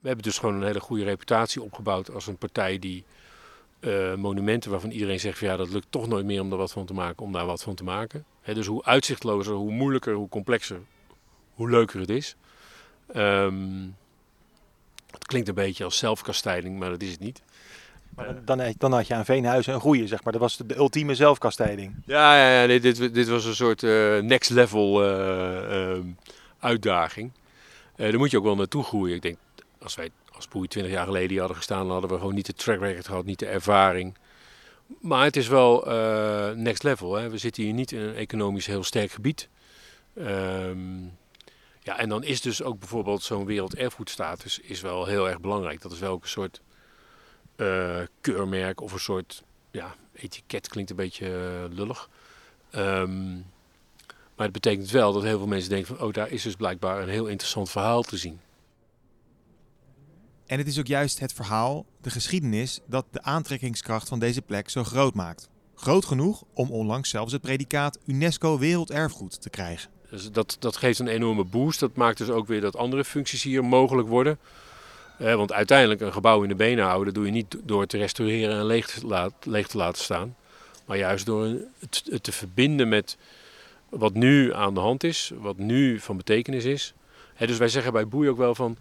We 0.00 0.06
hebben 0.06 0.24
dus 0.24 0.38
gewoon 0.38 0.54
een 0.54 0.66
hele 0.66 0.80
goede 0.80 1.04
reputatie 1.04 1.62
opgebouwd 1.62 2.10
als 2.10 2.26
een 2.26 2.36
partij 2.36 2.78
die 2.78 3.04
uh, 3.80 4.14
monumenten 4.14 4.70
waarvan 4.70 4.90
iedereen 4.90 5.20
zegt 5.20 5.38
van 5.38 5.48
ja 5.48 5.56
dat 5.56 5.68
lukt 5.68 5.86
toch 5.90 6.08
nooit 6.08 6.24
meer 6.24 6.40
om 6.40 6.48
daar 6.48 6.58
wat 6.58 6.72
van 6.72 6.86
te 6.86 6.94
maken, 6.94 7.24
om 7.24 7.32
daar 7.32 7.46
wat 7.46 7.62
van 7.62 7.74
te 7.74 7.84
maken. 7.84 8.24
Dus 8.44 8.66
hoe 8.66 8.84
uitzichtlozer, 8.84 9.54
hoe 9.54 9.72
moeilijker, 9.72 10.14
hoe 10.14 10.28
complexer, 10.28 10.80
hoe 11.54 11.70
leuker 11.70 12.00
het 12.00 12.10
is. 12.10 12.36
Um, 13.16 13.96
het 15.10 15.26
klinkt 15.26 15.48
een 15.48 15.54
beetje 15.54 15.84
als 15.84 15.98
zelfkastijding, 15.98 16.78
maar 16.78 16.90
dat 16.90 17.02
is 17.02 17.10
het 17.10 17.20
niet. 17.20 17.42
Maar 18.18 18.44
dan, 18.44 18.74
dan 18.78 18.92
had 18.92 19.06
je 19.06 19.14
aan 19.14 19.24
Veenhuizen 19.24 19.74
een 19.74 19.80
goede, 19.80 20.06
zeg 20.06 20.24
maar. 20.24 20.32
Dat 20.32 20.42
was 20.42 20.56
de, 20.56 20.66
de 20.66 20.76
ultieme 20.76 21.14
zelfkastijding. 21.14 21.94
Ja, 22.06 22.36
ja, 22.36 22.60
ja 22.60 22.66
dit, 22.66 22.82
dit, 22.96 23.14
dit 23.14 23.28
was 23.28 23.44
een 23.44 23.54
soort 23.54 23.82
uh, 23.82 24.18
next 24.18 24.50
level 24.50 25.04
uh, 25.04 25.96
uh, 25.96 26.04
uitdaging. 26.58 27.32
daar 27.96 28.18
moet 28.18 28.30
je 28.30 28.38
ook 28.38 28.44
wel 28.44 28.56
naartoe 28.56 28.84
groeien. 28.84 29.14
Ik 29.14 29.22
denk, 29.22 29.36
als 29.82 29.94
wij 29.94 30.10
als 30.32 30.48
Boei 30.48 30.68
20 30.68 30.92
jaar 30.92 31.06
geleden 31.06 31.28
hier 31.28 31.38
hadden 31.38 31.56
gestaan, 31.56 31.82
dan 31.82 31.90
hadden 31.90 32.10
we 32.10 32.18
gewoon 32.18 32.34
niet 32.34 32.46
de 32.46 32.52
track 32.52 32.80
record 32.80 33.06
gehad, 33.06 33.24
niet 33.24 33.38
de 33.38 33.46
ervaring. 33.46 34.16
Maar 35.00 35.24
het 35.24 35.36
is 35.36 35.48
wel 35.48 35.84
next 36.56 36.82
level. 36.82 37.14
Hè. 37.14 37.30
We 37.30 37.38
zitten 37.38 37.62
hier 37.62 37.72
niet 37.72 37.92
in 37.92 38.00
een 38.00 38.14
economisch 38.14 38.66
heel 38.66 38.84
sterk 38.84 39.10
gebied. 39.10 39.48
Um, 40.18 41.12
ja, 41.80 41.98
en 41.98 42.08
dan 42.08 42.24
is 42.24 42.40
dus 42.40 42.62
ook 42.62 42.78
bijvoorbeeld 42.78 43.22
zo'n 43.22 43.44
werelderfgoedstatus 43.44 44.58
is 44.58 44.80
wel 44.80 45.06
heel 45.06 45.28
erg 45.28 45.40
belangrijk. 45.40 45.82
Dat 45.82 45.92
is 45.92 45.98
wel 45.98 46.12
ook 46.12 46.22
een 46.22 46.28
soort 46.28 46.60
uh, 47.58 48.00
keurmerk 48.20 48.80
of 48.80 48.92
een 48.92 49.00
soort 49.00 49.42
ja, 49.70 49.94
etiket, 50.12 50.68
klinkt 50.68 50.90
een 50.90 50.96
beetje 50.96 51.26
uh, 51.26 51.76
lullig. 51.76 52.08
Um, 52.74 53.46
maar 54.36 54.46
het 54.46 54.52
betekent 54.52 54.90
wel 54.90 55.12
dat 55.12 55.22
heel 55.22 55.38
veel 55.38 55.46
mensen 55.46 55.70
denken 55.70 55.96
van, 55.96 56.06
oh, 56.06 56.12
daar 56.12 56.30
is 56.30 56.42
dus 56.42 56.54
blijkbaar 56.54 57.02
een 57.02 57.08
heel 57.08 57.26
interessant 57.26 57.70
verhaal 57.70 58.02
te 58.02 58.16
zien. 58.16 58.40
En 60.46 60.58
het 60.58 60.66
is 60.66 60.78
ook 60.78 60.86
juist 60.86 61.18
het 61.18 61.32
verhaal, 61.32 61.86
de 62.00 62.10
geschiedenis, 62.10 62.80
dat 62.86 63.06
de 63.10 63.22
aantrekkingskracht 63.22 64.08
van 64.08 64.18
deze 64.18 64.42
plek 64.42 64.70
zo 64.70 64.84
groot 64.84 65.14
maakt. 65.14 65.48
Groot 65.74 66.04
genoeg 66.04 66.44
om 66.52 66.70
onlangs 66.70 67.10
zelfs 67.10 67.32
het 67.32 67.42
predicaat 67.42 67.98
UNESCO 68.06 68.58
Werelderfgoed 68.58 69.42
te 69.42 69.50
krijgen. 69.50 69.90
Dus 70.10 70.30
dat, 70.30 70.56
dat 70.58 70.76
geeft 70.76 70.98
een 70.98 71.08
enorme 71.08 71.44
boost. 71.44 71.80
Dat 71.80 71.96
maakt 71.96 72.18
dus 72.18 72.28
ook 72.28 72.46
weer 72.46 72.60
dat 72.60 72.76
andere 72.76 73.04
functies 73.04 73.42
hier 73.42 73.64
mogelijk 73.64 74.08
worden. 74.08 74.38
Eh, 75.18 75.34
want 75.34 75.52
uiteindelijk 75.52 76.00
een 76.00 76.12
gebouw 76.12 76.42
in 76.42 76.48
de 76.48 76.54
benen 76.54 76.84
houden 76.84 77.14
doe 77.14 77.24
je 77.24 77.30
niet 77.30 77.56
door 77.62 77.86
te 77.86 77.98
restaureren 77.98 78.56
en 78.58 78.66
leeg 78.66 78.86
te, 78.86 79.06
laat, 79.06 79.32
leeg 79.40 79.66
te 79.66 79.76
laten 79.76 80.02
staan. 80.02 80.36
Maar 80.84 80.96
juist 80.96 81.26
door 81.26 81.44
het, 81.78 82.02
het, 82.10 82.22
te 82.22 82.32
verbinden 82.32 82.88
met 82.88 83.16
wat 83.88 84.14
nu 84.14 84.54
aan 84.54 84.74
de 84.74 84.80
hand 84.80 85.04
is, 85.04 85.32
wat 85.38 85.58
nu 85.58 86.00
van 86.00 86.16
betekenis 86.16 86.64
is. 86.64 86.94
dus 87.38 87.58
wij 87.58 87.68
zeggen 87.68 87.92
bij 87.92 88.08
Boei 88.08 88.28
ook 88.28 88.36
wel 88.36 88.54
van, 88.54 88.76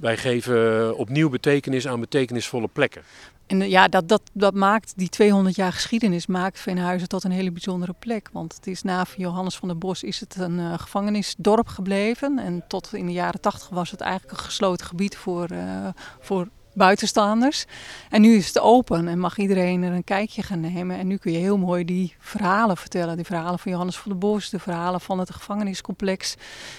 wij 0.00 0.16
geven 0.16 0.96
opnieuw 0.96 1.28
betekenis 1.28 1.88
aan 1.88 2.00
betekenisvolle 2.00 2.68
plekken. 2.72 3.02
En 3.46 3.68
ja, 3.68 3.88
dat, 3.88 4.08
dat, 4.08 4.22
dat 4.32 4.54
maakt 4.54 4.92
die 4.96 5.08
200 5.08 5.56
jaar 5.56 5.72
geschiedenis 5.72 6.26
maakt 6.26 6.60
Veenhuizen 6.60 7.08
tot 7.08 7.24
een 7.24 7.30
hele 7.30 7.50
bijzondere 7.50 7.94
plek. 7.98 8.28
Want 8.32 8.54
het 8.54 8.66
is 8.66 8.82
na 8.82 9.06
Johannes 9.16 9.56
van 9.56 9.68
der 9.68 9.78
Bos 9.78 10.02
is 10.02 10.20
het 10.20 10.36
een 10.36 10.58
uh, 10.58 10.78
gevangenisdorp 10.78 11.66
gebleven. 11.66 12.38
En 12.38 12.64
tot 12.68 12.94
in 12.94 13.06
de 13.06 13.12
jaren 13.12 13.40
80 13.40 13.68
was 13.68 13.90
het 13.90 14.00
eigenlijk 14.00 14.38
een 14.38 14.44
gesloten 14.44 14.86
gebied 14.86 15.16
voor, 15.16 15.52
uh, 15.52 15.88
voor 16.20 16.48
buitenstaanders. 16.74 17.64
En 18.10 18.20
nu 18.20 18.34
is 18.34 18.46
het 18.46 18.60
open 18.60 19.08
en 19.08 19.18
mag 19.18 19.38
iedereen 19.38 19.82
er 19.82 19.92
een 19.92 20.04
kijkje 20.04 20.42
gaan 20.42 20.60
nemen. 20.60 20.98
En 20.98 21.06
nu 21.06 21.16
kun 21.16 21.32
je 21.32 21.38
heel 21.38 21.58
mooi 21.58 21.84
die 21.84 22.14
verhalen 22.18 22.76
vertellen. 22.76 23.16
Die 23.16 23.24
verhalen 23.24 23.58
van 23.58 23.72
Johannes 23.72 23.96
van 23.96 24.10
der 24.10 24.20
Bos, 24.20 24.50
de 24.50 24.58
verhalen 24.58 25.00
van 25.00 25.18
het 25.18 25.30
gevangeniscomplex. 25.30 26.34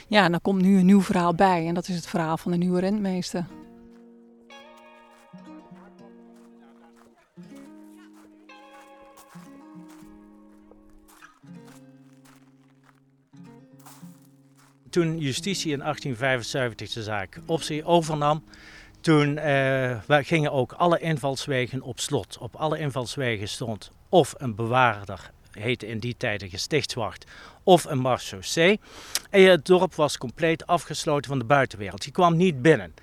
Ja, 0.07 0.23
en 0.23 0.31
dan 0.31 0.41
komt 0.41 0.61
nu 0.61 0.79
een 0.79 0.85
nieuw 0.85 1.01
verhaal 1.01 1.35
bij. 1.35 1.67
En 1.67 1.73
dat 1.73 1.87
is 1.87 1.95
het 1.95 2.07
verhaal 2.07 2.37
van 2.37 2.51
de 2.51 2.57
nieuwe 2.57 2.79
rentmeester. 2.79 3.45
Toen 14.91 15.17
justitie 15.19 15.71
in 15.71 15.79
1875 15.79 16.93
de 16.93 17.03
zaak 17.03 17.39
op 17.45 17.61
zich 17.61 17.83
overnam, 17.83 18.43
toen 19.01 19.37
uh, 19.37 19.97
gingen 20.07 20.51
ook 20.51 20.71
alle 20.71 20.99
invalswegen 20.99 21.81
op 21.81 21.99
slot. 21.99 22.37
Op 22.37 22.55
alle 22.55 22.79
invalswegen 22.79 23.47
stond 23.47 23.91
of 24.09 24.33
een 24.37 24.55
bewaarder, 24.55 25.31
heette 25.51 25.87
in 25.87 25.99
die 25.99 26.15
tijd 26.17 26.41
een 26.41 26.49
gestichtswacht, 26.49 27.25
of 27.63 27.85
een 27.85 28.01
marechaussee. 28.01 28.79
En 29.29 29.43
het 29.43 29.65
dorp 29.65 29.95
was 29.95 30.17
compleet 30.17 30.67
afgesloten 30.67 31.29
van 31.29 31.39
de 31.39 31.45
buitenwereld. 31.45 32.05
Je 32.05 32.11
kwam 32.11 32.35
niet 32.35 32.61
binnen. 32.61 32.93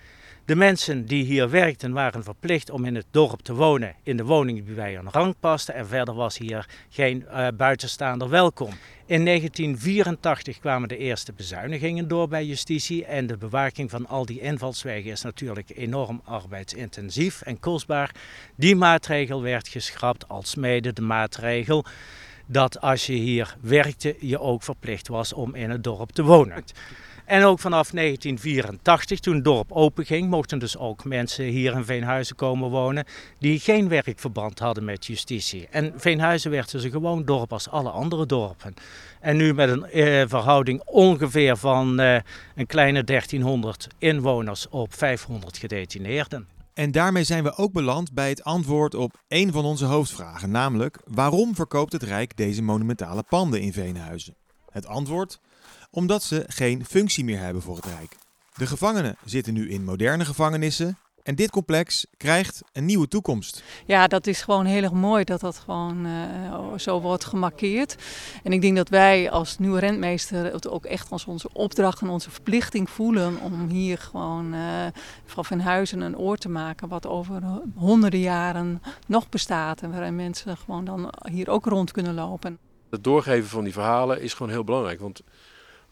De 0.49 0.57
mensen 0.57 1.07
die 1.07 1.25
hier 1.25 1.50
werkten 1.50 1.93
waren 1.93 2.25
verplicht 2.25 2.71
om 2.71 2.85
in 2.85 2.95
het 2.95 3.07
dorp 3.11 3.40
te 3.40 3.55
wonen, 3.55 3.95
in 4.02 4.17
de 4.17 4.25
woning 4.25 4.64
die 4.64 4.75
bij 4.75 4.95
hun 4.95 5.11
rang 5.11 5.35
paste. 5.40 5.73
En 5.73 5.87
verder 5.87 6.14
was 6.14 6.38
hier 6.38 6.69
geen 6.88 7.25
uh, 7.28 7.47
buitenstaander 7.57 8.28
welkom. 8.28 8.71
In 9.07 9.25
1984 9.25 10.59
kwamen 10.59 10.88
de 10.88 10.97
eerste 10.97 11.33
bezuinigingen 11.33 12.09
door 12.09 12.28
bij 12.28 12.45
justitie. 12.45 13.05
En 13.05 13.26
de 13.26 13.37
bewaking 13.37 13.90
van 13.90 14.07
al 14.07 14.26
die 14.26 14.40
invalswegen 14.40 15.11
is 15.11 15.23
natuurlijk 15.23 15.71
enorm 15.75 16.21
arbeidsintensief 16.25 17.43
en 17.43 17.61
kostbaar. 17.61 18.14
Die 18.55 18.76
maatregel 18.76 19.43
werd 19.43 19.69
geschrapt 19.69 20.28
als 20.28 20.55
mede 20.55 20.93
de 20.93 21.02
maatregel 21.02 21.85
dat 22.47 22.81
als 22.81 23.07
je 23.07 23.12
hier 23.12 23.57
werkte, 23.61 24.17
je 24.21 24.40
ook 24.40 24.62
verplicht 24.62 25.09
was 25.09 25.33
om 25.33 25.55
in 25.55 25.71
het 25.71 25.85
dorp 25.85 26.11
te 26.11 26.23
wonen. 26.23 26.64
En 27.28 27.44
ook 27.44 27.58
vanaf 27.58 27.90
1984, 27.90 29.20
toen 29.20 29.35
het 29.35 29.44
dorp 29.44 29.73
openging, 29.73 30.30
mochten 30.30 30.58
dus 30.58 30.76
ook 30.78 31.04
mensen 31.04 31.44
hier 31.44 31.73
in 31.73 31.85
Veenhuizen 31.85 32.37
komen 32.37 32.70
wonen 32.70 33.04
die 33.38 33.61
geen 33.61 33.88
werkverband 33.88 34.58
hadden 34.58 34.85
met 34.85 35.06
justitie. 35.06 35.68
En 35.70 35.92
Veenhuizen 35.97 36.50
werd 36.50 36.70
dus 36.70 36.85
een 36.85 36.90
gewoon 36.90 37.25
dorp 37.25 37.52
als 37.52 37.68
alle 37.68 37.90
andere 37.90 38.26
dorpen. 38.26 38.75
En 39.20 39.37
nu 39.37 39.54
met 39.54 39.68
een 39.68 39.85
eh, 39.85 40.28
verhouding 40.28 40.82
ongeveer 40.85 41.56
van 41.56 42.00
eh, 42.00 42.18
een 42.54 42.66
kleine 42.66 43.04
1300 43.04 43.88
inwoners 43.99 44.68
op 44.68 44.94
500 44.94 45.58
gedetineerden. 45.58 46.49
En 46.75 46.90
daarmee 46.90 47.25
zijn 47.25 47.44
we 47.44 47.56
ook 47.56 47.73
beland 47.73 48.12
bij 48.12 48.28
het 48.28 48.44
antwoord 48.44 48.94
op 48.94 49.18
een 49.28 49.52
van 49.52 49.64
onze 49.64 49.85
hoofdvragen, 49.85 50.50
namelijk 50.50 50.99
waarom 51.04 51.54
verkoopt 51.54 51.92
het 51.92 52.02
Rijk 52.02 52.37
deze 52.37 52.62
monumentale 52.62 53.23
panden 53.23 53.61
in 53.61 53.73
Veenhuizen? 53.73 54.35
Het 54.70 54.87
antwoord: 54.87 55.40
omdat 55.90 56.23
ze 56.23 56.45
geen 56.47 56.85
functie 56.85 57.25
meer 57.25 57.38
hebben 57.38 57.62
voor 57.62 57.76
het 57.76 57.85
Rijk. 57.85 58.16
De 58.54 58.66
gevangenen 58.66 59.16
zitten 59.25 59.52
nu 59.52 59.71
in 59.71 59.85
moderne 59.85 60.25
gevangenissen 60.25 60.99
en 61.28 61.35
dit 61.35 61.50
complex 61.50 62.07
krijgt 62.16 62.62
een 62.73 62.85
nieuwe 62.85 63.09
toekomst. 63.09 63.62
Ja, 63.85 64.07
dat 64.07 64.26
is 64.26 64.42
gewoon 64.42 64.64
heel 64.64 64.83
erg 64.83 64.92
mooi 64.92 65.25
dat 65.25 65.40
dat 65.40 65.59
gewoon 65.59 66.07
uh, 66.07 66.73
zo 66.76 67.00
wordt 67.00 67.25
gemarkeerd. 67.25 67.97
En 68.42 68.52
ik 68.52 68.61
denk 68.61 68.76
dat 68.76 68.88
wij 68.88 69.30
als 69.30 69.59
nieuwe 69.59 69.78
rentmeester 69.78 70.52
het 70.52 70.68
ook 70.68 70.85
echt 70.85 71.11
als 71.11 71.25
onze 71.25 71.49
opdracht 71.52 72.00
en 72.00 72.09
onze 72.09 72.30
verplichting 72.30 72.90
voelen 72.90 73.40
om 73.40 73.68
hier 73.68 73.99
gewoon 73.99 74.54
uh, 74.54 74.87
van 75.25 75.45
Venhuizen 75.45 76.00
een 76.00 76.18
oord 76.18 76.40
te 76.40 76.49
maken 76.49 76.88
wat 76.88 77.07
over 77.07 77.42
honderden 77.75 78.21
jaren 78.21 78.83
nog 79.07 79.28
bestaat. 79.28 79.83
En 79.83 79.90
waarin 79.90 80.16
mensen 80.16 80.57
gewoon 80.57 80.85
dan 80.85 81.12
hier 81.30 81.49
ook 81.49 81.64
rond 81.64 81.90
kunnen 81.90 82.14
lopen. 82.14 82.59
Het 82.90 83.04
doorgeven 83.04 83.49
van 83.49 83.64
die 83.64 83.73
verhalen 83.73 84.23
is 84.23 84.35
gewoon 84.35 84.52
heel 84.52 84.64
belangrijk. 84.64 85.00
Want 85.00 85.23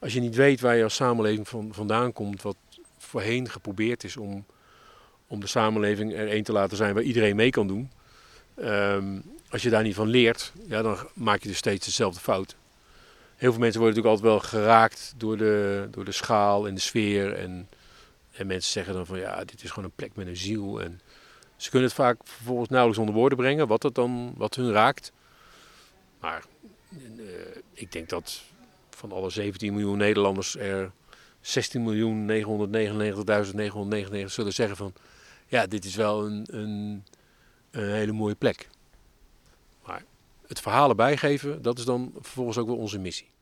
als 0.07 0.15
je 0.15 0.21
niet 0.21 0.35
weet 0.37 0.61
waar 0.61 0.77
je 0.77 0.83
als 0.83 0.95
samenleving 0.95 1.49
van, 1.49 1.69
vandaan 1.73 2.13
komt, 2.13 2.43
wat 2.43 2.57
voorheen 2.99 3.51
geprobeerd 3.51 4.05
is 4.05 4.17
om, 4.17 4.45
om 5.27 5.41
de 5.41 5.47
samenleving 5.47 6.15
er 6.15 6.35
een 6.35 6.43
te 6.43 6.53
laten 6.53 6.77
zijn 6.77 6.95
waar 6.95 7.03
iedereen 7.03 7.37
mee 7.37 7.51
kan 7.51 7.67
doen. 7.67 7.91
Um, 8.57 9.23
als 9.49 9.63
je 9.63 9.71
daar 9.71 9.83
niet 9.83 9.95
van 9.95 10.09
leert, 10.09 10.53
ja, 10.67 10.83
dan 10.83 10.99
maak 11.15 11.43
je 11.43 11.49
dus 11.49 11.57
steeds 11.57 11.87
dezelfde 11.87 12.21
fout. 12.21 12.57
Heel 13.37 13.51
veel 13.51 13.61
mensen 13.61 13.81
worden 13.81 14.03
natuurlijk 14.03 14.25
altijd 14.25 14.53
wel 14.53 14.61
geraakt 14.61 15.15
door 15.17 15.37
de, 15.37 15.89
door 15.91 16.05
de 16.05 16.13
schaal 16.13 16.67
en 16.67 16.75
de 16.75 16.81
sfeer. 16.81 17.33
En, 17.35 17.69
en 18.33 18.47
mensen 18.47 18.73
zeggen 18.73 18.95
dan 18.95 19.07
van 19.07 19.19
ja, 19.19 19.45
dit 19.45 19.63
is 19.63 19.69
gewoon 19.69 19.85
een 19.85 19.97
plek 19.97 20.17
met 20.17 20.27
een 20.27 20.37
ziel. 20.37 20.81
En 20.81 21.01
ze 21.57 21.71
kunnen 21.71 21.89
het 21.89 21.97
vaak 21.97 22.19
vervolgens 22.25 22.69
nauwelijks 22.69 23.01
onder 23.01 23.21
woorden 23.21 23.39
brengen 23.39 23.67
wat, 23.67 23.83
het 23.83 23.95
dan, 23.95 24.35
wat 24.37 24.55
hun 24.55 24.73
raakt. 24.73 25.13
Maar 26.21 26.45
uh, 26.91 27.25
ik 27.73 27.93
denk 27.93 28.09
dat 28.09 28.43
van 28.97 29.13
alle 29.13 29.31
17 29.31 29.73
miljoen 29.73 29.99
Nederlanders 29.99 30.57
er 30.57 30.93
16 31.41 31.83
miljoen 31.83 32.31
999.999 32.31 34.25
zullen 34.25 34.53
zeggen 34.53 34.77
van 34.77 34.93
ja, 35.47 35.67
dit 35.67 35.85
is 35.85 35.95
wel 35.95 36.27
een, 36.27 36.47
een, 36.47 37.05
een 37.71 37.93
hele 37.93 38.13
mooie 38.13 38.35
plek. 38.35 38.69
Maar 39.87 40.05
het 40.47 40.61
verhalen 40.61 40.97
bijgeven, 40.97 41.63
dat 41.63 41.79
is 41.79 41.85
dan 41.85 42.13
vervolgens 42.21 42.59
ook 42.59 42.67
wel 42.67 42.77
onze 42.77 42.99
missie 42.99 43.35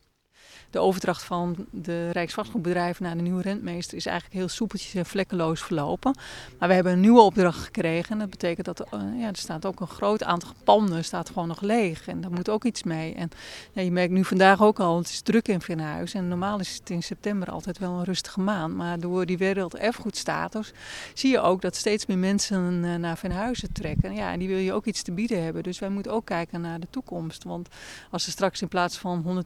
de 0.75 0.81
overdracht 0.81 1.23
van 1.23 1.67
de 1.71 2.11
Rijksvastgoedbedrijven 2.11 3.03
naar 3.03 3.17
de 3.17 3.23
nieuwe 3.23 3.43
rentmeester 3.43 3.97
is 3.97 4.07
eigenlijk 4.07 4.37
heel 4.39 4.49
soepeltjes 4.49 4.95
en 4.95 5.07
vlekkeloos 5.07 5.63
verlopen. 5.63 6.17
Maar 6.59 6.69
we 6.69 6.75
hebben 6.75 6.93
een 6.93 7.01
nieuwe 7.01 7.21
opdracht 7.21 7.59
gekregen. 7.59 8.11
En 8.11 8.19
dat 8.19 8.31
betekent 8.31 8.67
dat 8.67 8.81
uh, 8.81 9.01
ja, 9.19 9.29
er 9.29 9.37
staat 9.37 9.67
ook 9.67 9.81
een 9.81 9.87
groot 9.87 10.23
aantal 10.23 10.51
panden 10.65 11.05
staat 11.05 11.29
gewoon 11.29 11.49
nog 11.49 11.61
leeg. 11.61 12.09
En 12.09 12.21
daar 12.21 12.31
moet 12.31 12.49
ook 12.49 12.65
iets 12.65 12.83
mee. 12.83 13.15
En 13.15 13.31
ja, 13.73 13.83
je 13.83 13.91
merkt 13.91 14.13
nu 14.13 14.25
vandaag 14.25 14.63
ook 14.63 14.81
al, 14.81 14.99
het 14.99 15.09
is 15.09 15.21
druk 15.21 15.49
in 15.49 15.61
Veenhuis. 15.61 16.15
En 16.15 16.29
normaal 16.29 16.61
is 16.61 16.75
het 16.75 16.91
in 16.91 17.03
september 17.03 17.51
altijd 17.51 17.79
wel 17.79 17.93
een 17.99 18.05
rustige 18.05 18.41
maand. 18.41 18.75
Maar 18.75 19.01
door 19.01 19.27
die 19.27 19.39
wereld 19.39 19.75
erfgoedstatus 19.77 20.73
zie 21.15 21.31
je 21.31 21.41
ook 21.41 21.63
dat 21.63 21.77
steeds 21.77 22.07
meer 22.07 22.19
mensen 22.19 22.85
uh, 22.85 22.95
naar 22.95 23.17
Veenhuizen 23.17 23.73
trekken. 23.73 24.15
Ja, 24.15 24.33
en 24.33 24.39
die 24.39 24.49
wil 24.49 24.59
je 24.59 24.73
ook 24.73 24.85
iets 24.85 25.03
te 25.03 25.13
bieden 25.13 25.43
hebben. 25.43 25.63
Dus 25.63 25.79
wij 25.79 25.89
moeten 25.89 26.13
ook 26.13 26.25
kijken 26.25 26.61
naar 26.61 26.81
de 26.81 26.91
toekomst. 26.91 27.45
Want 27.45 27.69
als 28.11 28.27
er 28.27 28.33
straks 28.33 28.63
in 28.63 28.69
plaats 28.69 28.99
van 28.99 29.43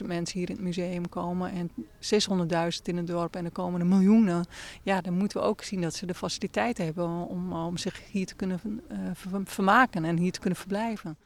120.000 0.00 0.06
mensen 0.06 0.38
hier 0.38 0.50
het 0.52 0.60
museum 0.60 1.08
komen 1.08 1.52
en 1.52 1.70
600.000 1.78 2.82
in 2.82 2.96
het 2.96 3.06
dorp 3.06 3.36
en 3.36 3.44
er 3.44 3.50
komen 3.50 3.80
er 3.80 3.86
miljoenen. 3.86 4.44
Ja, 4.82 5.00
dan 5.00 5.14
moeten 5.14 5.40
we 5.40 5.46
ook 5.46 5.62
zien 5.62 5.80
dat 5.80 5.94
ze 5.94 6.06
de 6.06 6.14
faciliteiten 6.14 6.84
hebben 6.84 7.08
om, 7.08 7.52
om 7.52 7.76
zich 7.76 8.00
hier 8.10 8.26
te 8.26 8.34
kunnen 8.34 8.60
uh, 8.64 8.98
vermaken 9.44 10.04
en 10.04 10.16
hier 10.16 10.32
te 10.32 10.40
kunnen 10.40 10.58
verblijven. 10.58 11.16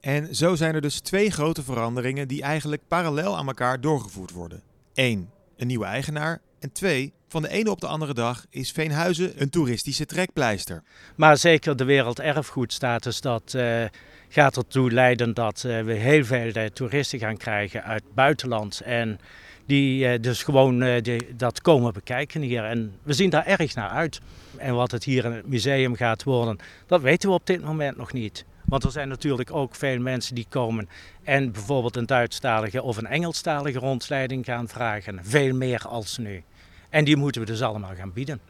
En 0.00 0.34
zo 0.34 0.54
zijn 0.54 0.74
er 0.74 0.80
dus 0.80 1.00
twee 1.00 1.30
grote 1.30 1.62
veranderingen 1.62 2.28
die 2.28 2.42
eigenlijk 2.42 2.82
parallel 2.88 3.36
aan 3.36 3.46
elkaar 3.46 3.80
doorgevoerd 3.80 4.30
worden. 4.30 4.62
Eén, 4.94 5.30
een 5.56 5.66
nieuwe 5.66 5.84
eigenaar. 5.84 6.40
En 6.58 6.72
twee, 6.72 7.12
van 7.28 7.42
de 7.42 7.48
ene 7.48 7.70
op 7.70 7.80
de 7.80 7.86
andere 7.86 8.14
dag 8.14 8.44
is 8.50 8.70
Veenhuizen 8.70 9.42
een 9.42 9.50
toeristische 9.50 10.06
trekpleister. 10.06 10.82
Maar 11.16 11.36
zeker 11.36 11.76
de 11.76 11.84
werelderfgoedstatus, 11.84 13.20
dat 13.20 13.52
uh, 13.56 13.84
gaat 14.28 14.56
ertoe 14.56 14.90
leiden 14.90 15.34
dat 15.34 15.62
uh, 15.66 15.80
we 15.80 15.92
heel 15.92 16.24
veel 16.24 16.56
uh, 16.56 16.64
toeristen 16.64 17.18
gaan 17.18 17.36
krijgen 17.36 17.84
uit 17.84 18.02
het 18.02 18.14
buitenland. 18.14 18.80
En 18.80 19.18
die 19.66 20.20
dus 20.20 20.42
gewoon 20.42 21.02
dat 21.36 21.60
komen 21.60 21.92
bekijken 21.92 22.40
hier. 22.40 22.64
En 22.64 22.94
we 23.02 23.12
zien 23.12 23.30
daar 23.30 23.46
erg 23.46 23.74
naar 23.74 23.88
uit. 23.88 24.20
En 24.56 24.74
wat 24.74 24.90
het 24.90 25.04
hier 25.04 25.24
in 25.24 25.32
het 25.32 25.48
museum 25.48 25.96
gaat 25.96 26.22
worden, 26.22 26.58
dat 26.86 27.00
weten 27.00 27.28
we 27.28 27.34
op 27.34 27.46
dit 27.46 27.62
moment 27.62 27.96
nog 27.96 28.12
niet. 28.12 28.44
Want 28.64 28.84
er 28.84 28.90
zijn 28.90 29.08
natuurlijk 29.08 29.52
ook 29.52 29.74
veel 29.74 29.98
mensen 29.98 30.34
die 30.34 30.46
komen 30.48 30.88
en 31.22 31.52
bijvoorbeeld 31.52 31.96
een 31.96 32.06
Duitsstalige 32.06 32.82
of 32.82 32.96
een 32.96 33.06
Engelstalige 33.06 33.78
rondleiding 33.78 34.44
gaan 34.44 34.68
vragen. 34.68 35.18
Veel 35.22 35.54
meer 35.54 35.82
als 35.86 36.18
nu. 36.18 36.42
En 36.90 37.04
die 37.04 37.16
moeten 37.16 37.40
we 37.40 37.46
dus 37.46 37.62
allemaal 37.62 37.94
gaan 37.94 38.12
bieden. 38.12 38.40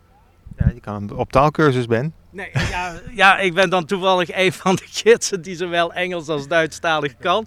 Ja, 0.56 0.70
je 0.74 0.80
kan 0.80 1.10
op 1.16 1.32
taalkursus 1.32 1.86
ben. 1.86 2.14
Nee, 2.30 2.50
ja, 2.52 3.00
ja, 3.10 3.38
ik 3.38 3.54
ben 3.54 3.70
dan 3.70 3.84
toevallig 3.84 4.34
een 4.34 4.52
van 4.52 4.74
de 4.74 4.86
gidsen 4.86 5.42
die 5.42 5.56
zowel 5.56 5.92
Engels 5.92 6.28
als 6.28 6.48
Duitsstalig 6.48 7.16
kan. 7.16 7.46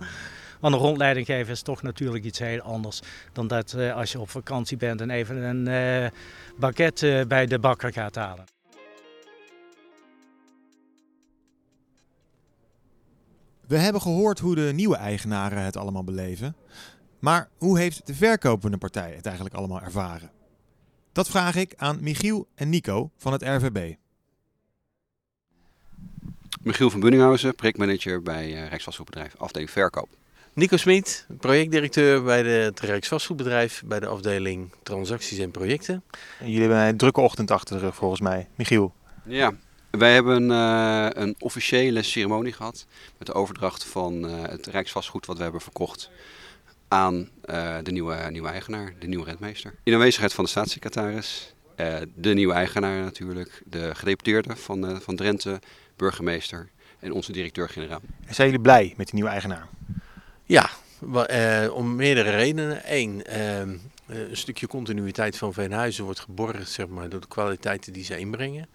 Want 0.60 0.74
een 0.74 0.79
rondleiding 0.79 1.25
geven 1.25 1.51
is 1.51 1.62
toch 1.62 1.81
natuurlijk 1.81 2.24
iets 2.25 2.39
heel 2.39 2.60
anders 2.60 3.01
dan 3.34 3.48
dat 3.48 3.74
uh, 3.77 3.96
als 3.96 4.12
je 4.12 4.19
op 4.19 4.29
vakantie 4.29 4.77
bent 4.77 5.01
en 5.01 5.10
even 5.10 5.36
een 5.36 5.67
uh, 6.03 6.10
baguette 6.58 7.19
uh, 7.19 7.25
bij 7.25 7.46
de 7.46 7.60
bakker 7.60 7.93
gaat 7.93 8.15
halen. 8.15 8.46
We 13.67 13.77
hebben 13.77 14.01
gehoord 14.01 14.39
hoe 14.39 14.55
de 14.55 14.72
nieuwe 14.74 14.96
eigenaren 14.96 15.63
het 15.63 15.77
allemaal 15.77 16.03
beleven. 16.03 16.55
Maar 17.19 17.50
hoe 17.58 17.79
heeft 17.79 18.08
de 18.08 18.13
verkopende 18.13 18.77
partij 18.77 19.13
het 19.15 19.25
eigenlijk 19.25 19.55
allemaal 19.55 19.81
ervaren? 19.81 20.31
Dat 21.12 21.30
vraag 21.30 21.56
ik 21.56 21.74
aan 21.78 21.98
Michiel 22.01 22.48
en 22.56 22.70
Nico 22.70 23.12
van 23.18 23.32
het 23.32 23.42
RVB. 23.42 23.94
Michiel 26.62 26.89
van 26.89 27.00
Bunninghausen, 27.00 27.56
projectmanager 27.56 28.22
bij 28.22 28.48
uh, 28.51 28.68
Rijksvastgoedbedrijf, 28.68 29.36
afdeling 29.38 29.72
verkoop. 29.72 30.10
Nico 30.54 30.78
Smit, 30.78 31.25
projectdirecteur 31.39 32.24
bij 32.24 32.44
de, 32.44 32.50
het 32.50 32.80
Rijksvastgoedbedrijf 32.80 33.84
bij 33.86 34.00
de 34.00 34.08
afdeling 34.08 34.74
transacties 34.84 35.38
en 35.38 35.51
projecten. 35.51 36.04
En 36.39 36.51
jullie 36.51 36.60
hebben 36.60 36.88
een 36.88 36.98
drukke 36.98 37.22
ochtend 37.22 37.51
achter 37.51 37.75
de 37.75 37.82
rug 37.82 37.96
volgens 37.96 38.22
mij. 38.22 38.48
Michiel. 38.56 38.94
Ja, 39.25 39.54
wij 39.89 40.13
hebben 40.13 40.50
uh, 40.50 41.08
een 41.10 41.36
officiële 41.39 42.04
ceremonie 42.04 42.54
gehad 42.54 42.86
met 43.18 43.28
de 43.28 43.34
overdracht 43.34 43.84
van 43.84 44.25
uh, 44.25 44.42
het 44.42 44.68
Rijksvastgoed 44.68 45.25
wat 45.25 45.38
we 45.38 45.44
hebben 45.44 45.62
verkocht 45.62 46.10
aan 46.89 47.29
uh, 47.46 47.75
de 47.84 47.91
nieuwe, 47.91 48.15
nieuwe 48.29 48.48
eigenaar, 48.48 48.93
de 49.00 49.08
nieuwe 49.08 49.25
rentmeester. 49.25 49.74
In 49.84 49.93
aanwezigheid 49.93 50.34
van 50.34 50.43
de 50.43 50.50
staatssecretaris, 50.50 51.53
de 52.15 52.34
nieuwe 52.34 52.53
eigenaar 52.53 53.03
natuurlijk, 53.03 53.62
de 53.65 53.96
gedeputeerde 53.96 54.55
van, 54.55 55.01
van 55.01 55.15
Drenthe, 55.15 55.60
burgemeester 55.96 56.69
en 57.00 57.12
onze 57.12 57.31
directeur-generaal. 57.31 58.01
Zijn 58.29 58.48
jullie 58.48 58.63
blij 58.63 58.93
met 58.98 59.05
die 59.05 59.15
nieuwe 59.15 59.29
eigenaar? 59.29 59.67
Ja, 60.43 60.69
om 61.69 61.96
meerdere 61.96 62.29
redenen. 62.29 62.81
Eén, 62.86 63.25
ehm, 63.25 63.77
een 64.10 64.38
stukje 64.38 64.68
continuïteit 64.68 65.38
van 65.38 65.54
Veenhuizen 65.54 66.04
wordt 66.04 66.20
geborgd 66.20 66.70
zeg 66.70 66.88
maar, 66.88 67.10
door 67.10 67.22
de 67.22 67.28
kwaliteiten 67.28 67.94
die 67.94 68.04
ze 68.04 68.18
inbrengen. 68.18 68.70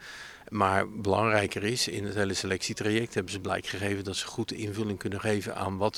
Maar 0.48 0.90
belangrijker 0.90 1.62
is, 1.62 1.88
in 1.88 2.04
het 2.04 2.14
hele 2.14 2.34
selectietraject 2.34 3.14
hebben 3.14 3.32
ze 3.32 3.40
blijk 3.40 3.66
gegeven 3.66 4.04
dat 4.04 4.16
ze 4.16 4.26
goed 4.26 4.52
invulling 4.52 4.98
kunnen 4.98 5.20
geven 5.20 5.56
aan 5.56 5.76
wat 5.76 5.96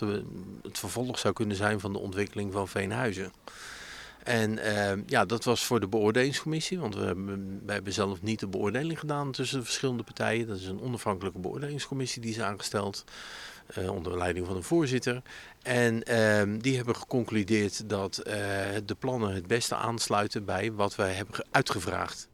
het 0.63 0.79
vervolg 0.79 1.19
zou 1.19 1.35
kunnen 1.35 1.57
zijn 1.57 1.81
van 1.81 1.93
de 1.93 1.99
ontwikkeling 1.99 2.53
van 2.53 2.69
Veenhuizen. 2.69 3.33
En 4.27 4.53
uh, 4.53 4.93
ja, 5.07 5.25
dat 5.25 5.45
was 5.45 5.65
voor 5.65 5.81
de 5.81 5.89
beoordelingscommissie, 5.89 6.79
want 6.79 6.95
we 6.95 7.05
hebben, 7.05 7.63
hebben 7.67 7.93
zelf 7.93 8.23
niet 8.23 8.41
de 8.41 8.49
beoordeling 8.49 8.99
gedaan 8.99 9.33
tussen 9.33 9.59
de 9.59 9.65
verschillende 9.65 10.03
partijen. 10.03 10.47
Dat 10.47 10.59
is 10.59 10.67
een 10.67 10.81
onafhankelijke 10.81 11.39
beoordelingscommissie 11.39 12.23
die 12.23 12.31
is 12.31 12.41
aangesteld, 12.41 13.05
uh, 13.79 13.91
onder 13.91 14.19
leiding 14.19 14.47
van 14.47 14.57
een 14.57 14.63
voorzitter. 14.63 15.23
En 15.63 15.95
uh, 16.11 16.61
die 16.61 16.77
hebben 16.77 16.97
geconcludeerd 16.97 17.89
dat 17.89 18.23
uh, 18.27 18.35
de 18.85 18.95
plannen 18.99 19.35
het 19.35 19.47
beste 19.47 19.75
aansluiten 19.75 20.45
bij 20.45 20.73
wat 20.73 20.95
wij 20.95 21.13
hebben 21.13 21.47
uitgevraagd. 21.51 22.29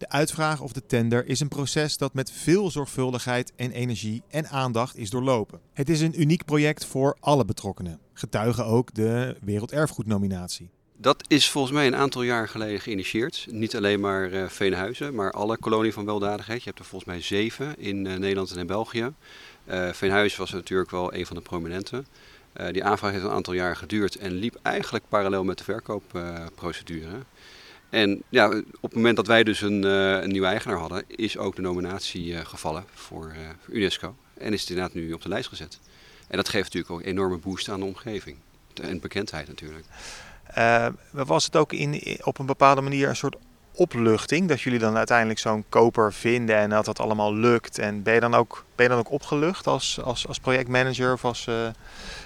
De 0.00 0.08
uitvraag 0.08 0.60
of 0.60 0.72
de 0.72 0.86
tender 0.86 1.26
is 1.26 1.40
een 1.40 1.48
proces 1.48 1.96
dat 1.96 2.14
met 2.14 2.32
veel 2.32 2.70
zorgvuldigheid 2.70 3.52
en 3.56 3.70
energie 3.70 4.22
en 4.28 4.48
aandacht 4.48 4.96
is 4.96 5.10
doorlopen. 5.10 5.60
Het 5.72 5.88
is 5.88 6.00
een 6.00 6.20
uniek 6.20 6.44
project 6.44 6.84
voor 6.84 7.16
alle 7.20 7.44
betrokkenen. 7.44 8.00
Getuigen 8.12 8.64
ook 8.64 8.94
de 8.94 9.36
Werelderfgoednominatie. 9.40 10.70
Dat 11.00 11.24
is 11.28 11.50
volgens 11.50 11.74
mij 11.74 11.86
een 11.86 11.96
aantal 11.96 12.22
jaar 12.22 12.48
geleden 12.48 12.80
geïnitieerd. 12.80 13.46
Niet 13.50 13.76
alleen 13.76 14.00
maar 14.00 14.32
uh, 14.32 14.48
Veenhuizen, 14.48 15.14
maar 15.14 15.30
alle 15.30 15.56
koloniën 15.56 15.92
van 15.92 16.04
weldadigheid. 16.04 16.58
Je 16.58 16.68
hebt 16.68 16.78
er 16.78 16.84
volgens 16.84 17.10
mij 17.10 17.22
zeven 17.22 17.78
in 17.78 18.04
uh, 18.04 18.16
Nederland 18.16 18.50
en 18.50 18.58
in 18.58 18.66
België. 18.66 19.12
Uh, 19.70 19.92
Veenhuizen 19.92 20.38
was 20.38 20.50
natuurlijk 20.50 20.90
wel 20.90 21.14
een 21.14 21.26
van 21.26 21.36
de 21.36 21.42
prominente. 21.42 22.04
die 22.72 22.84
aanvraag 22.84 23.12
heeft 23.12 23.24
een 23.24 23.30
aantal 23.30 23.54
jaar 23.54 23.76
geduurd 23.76 24.16
en 24.16 24.32
liep 24.32 24.58
eigenlijk 24.62 25.04
parallel 25.08 25.44
met 25.44 25.58
de 25.58 25.64
verkoopprocedure. 25.64 27.18
En 27.90 28.22
ja, 28.28 28.48
op 28.56 28.90
het 28.90 28.94
moment 28.94 29.16
dat 29.16 29.26
wij 29.26 29.44
dus 29.44 29.60
een, 29.60 29.82
een 29.82 30.30
nieuwe 30.30 30.46
eigenaar 30.46 30.78
hadden, 30.78 31.04
is 31.06 31.38
ook 31.38 31.56
de 31.56 31.62
nominatie 31.62 32.36
gevallen 32.36 32.84
voor, 32.94 33.34
voor, 33.60 33.74
UNESCO. 33.74 34.16
En 34.34 34.52
is 34.52 34.60
het 34.60 34.70
inderdaad 34.70 34.94
nu 34.94 35.12
op 35.12 35.22
de 35.22 35.28
lijst 35.28 35.48
gezet. 35.48 35.78
En 36.28 36.36
dat 36.36 36.48
geeft 36.48 36.64
natuurlijk 36.64 36.92
ook 36.92 37.00
een 37.00 37.10
enorme 37.10 37.36
boost 37.36 37.68
aan 37.68 37.80
de 37.80 37.86
omgeving. 37.86 38.36
En 38.82 39.00
bekendheid 39.00 39.48
natuurlijk. 39.48 39.84
Was 41.10 41.44
het 41.44 41.56
ook 41.56 41.72
in, 41.72 42.18
op 42.22 42.38
een 42.38 42.46
bepaalde 42.46 42.80
manier 42.80 43.08
een 43.08 43.16
soort 43.16 43.36
opluchting? 43.74 44.48
Dat 44.48 44.60
jullie 44.60 44.78
dan 44.78 44.96
uiteindelijk 44.96 45.38
zo'n 45.38 45.64
koper 45.68 46.12
vinden 46.12 46.56
en 46.56 46.70
dat 46.70 46.84
dat 46.84 47.00
allemaal 47.00 47.34
lukt? 47.34 47.78
En 47.78 48.02
ben 48.02 48.14
je 48.14 48.20
dan 48.20 48.34
ook, 48.34 48.64
ben 48.74 48.84
je 48.84 48.90
dan 48.90 49.00
ook 49.00 49.10
opgelucht 49.10 49.66
als, 49.66 50.00
als, 50.02 50.26
als 50.26 50.38
projectmanager 50.38 51.12
of 51.12 51.24
als, 51.24 51.48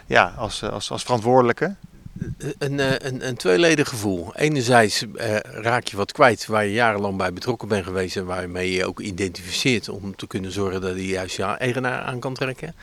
ja, 0.07 0.35
als, 0.37 0.62
als, 0.62 0.90
als 0.90 1.02
verantwoordelijke? 1.02 1.75
Een, 2.59 3.06
een, 3.06 3.28
een 3.28 3.37
tweeledig 3.37 3.88
gevoel. 3.88 4.35
Enerzijds 4.35 5.04
eh, 5.14 5.37
raak 5.40 5.87
je 5.87 5.97
wat 5.97 6.12
kwijt 6.12 6.47
waar 6.47 6.64
je 6.64 6.73
jarenlang 6.73 7.16
bij 7.16 7.33
betrokken 7.33 7.68
bent 7.68 7.85
geweest 7.85 8.16
en 8.16 8.25
waarmee 8.25 8.73
je 8.73 8.87
ook 8.87 9.00
identificeert 9.00 9.88
om 9.88 10.16
te 10.16 10.26
kunnen 10.26 10.52
zorgen 10.52 10.80
dat 10.80 10.94
je 10.94 11.06
juist 11.06 11.37
je 11.37 11.42
eigenaar 11.44 12.02
aan 12.02 12.21
kan 12.21 12.35
trekken. 12.35 12.75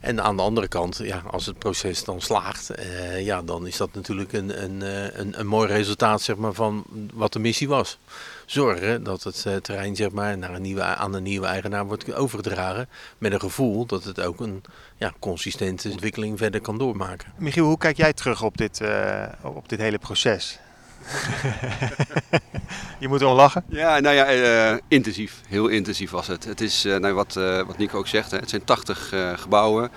En 0.00 0.22
aan 0.22 0.36
de 0.36 0.42
andere 0.42 0.68
kant, 0.68 0.96
ja, 0.96 1.22
als 1.30 1.46
het 1.46 1.58
proces 1.58 2.04
dan 2.04 2.20
slaagt, 2.20 2.70
eh, 2.70 3.24
ja, 3.24 3.42
dan 3.42 3.66
is 3.66 3.76
dat 3.76 3.94
natuurlijk 3.94 4.32
een, 4.32 4.62
een, 4.62 4.80
een, 5.20 5.40
een 5.40 5.46
mooi 5.46 5.68
resultaat 5.68 6.22
zeg 6.22 6.36
maar, 6.36 6.52
van 6.52 6.84
wat 7.12 7.32
de 7.32 7.38
missie 7.38 7.68
was 7.68 7.98
zorgen 8.46 9.02
dat 9.04 9.22
het 9.22 9.44
uh, 9.46 9.56
terrein 9.56 9.96
zeg 9.96 10.10
maar, 10.10 10.38
naar 10.38 10.54
een 10.54 10.62
nieuwe, 10.62 10.82
aan 10.82 11.14
een 11.14 11.22
nieuwe 11.22 11.46
eigenaar 11.46 11.86
wordt 11.86 12.14
overgedragen. 12.14 12.88
Met 13.18 13.32
een 13.32 13.40
gevoel 13.40 13.86
dat 13.86 14.04
het 14.04 14.20
ook 14.20 14.40
een 14.40 14.62
ja, 14.96 15.12
consistente 15.18 15.90
ontwikkeling 15.90 16.38
verder 16.38 16.60
kan 16.60 16.78
doormaken. 16.78 17.32
Michiel, 17.38 17.66
hoe 17.66 17.78
kijk 17.78 17.96
jij 17.96 18.12
terug 18.12 18.42
op 18.42 18.56
dit, 18.56 18.80
uh, 18.80 19.24
op 19.42 19.68
dit 19.68 19.78
hele 19.78 19.98
proces? 19.98 20.58
je 22.98 23.08
moet 23.08 23.20
erom 23.20 23.34
lachen. 23.36 23.64
Ja, 23.68 24.00
nou 24.00 24.14
ja, 24.14 24.34
uh, 24.72 24.78
intensief. 24.88 25.40
Heel 25.48 25.68
intensief 25.68 26.10
was 26.10 26.26
het. 26.26 26.44
Het 26.44 26.60
is, 26.60 26.84
uh, 26.84 26.96
nou, 26.96 27.14
wat, 27.14 27.36
uh, 27.36 27.62
wat 27.66 27.78
Nico 27.78 27.98
ook 27.98 28.06
zegt, 28.06 28.30
hè, 28.30 28.38
het 28.38 28.50
zijn 28.50 28.64
80 28.64 29.12
gebouwen, 29.36 29.90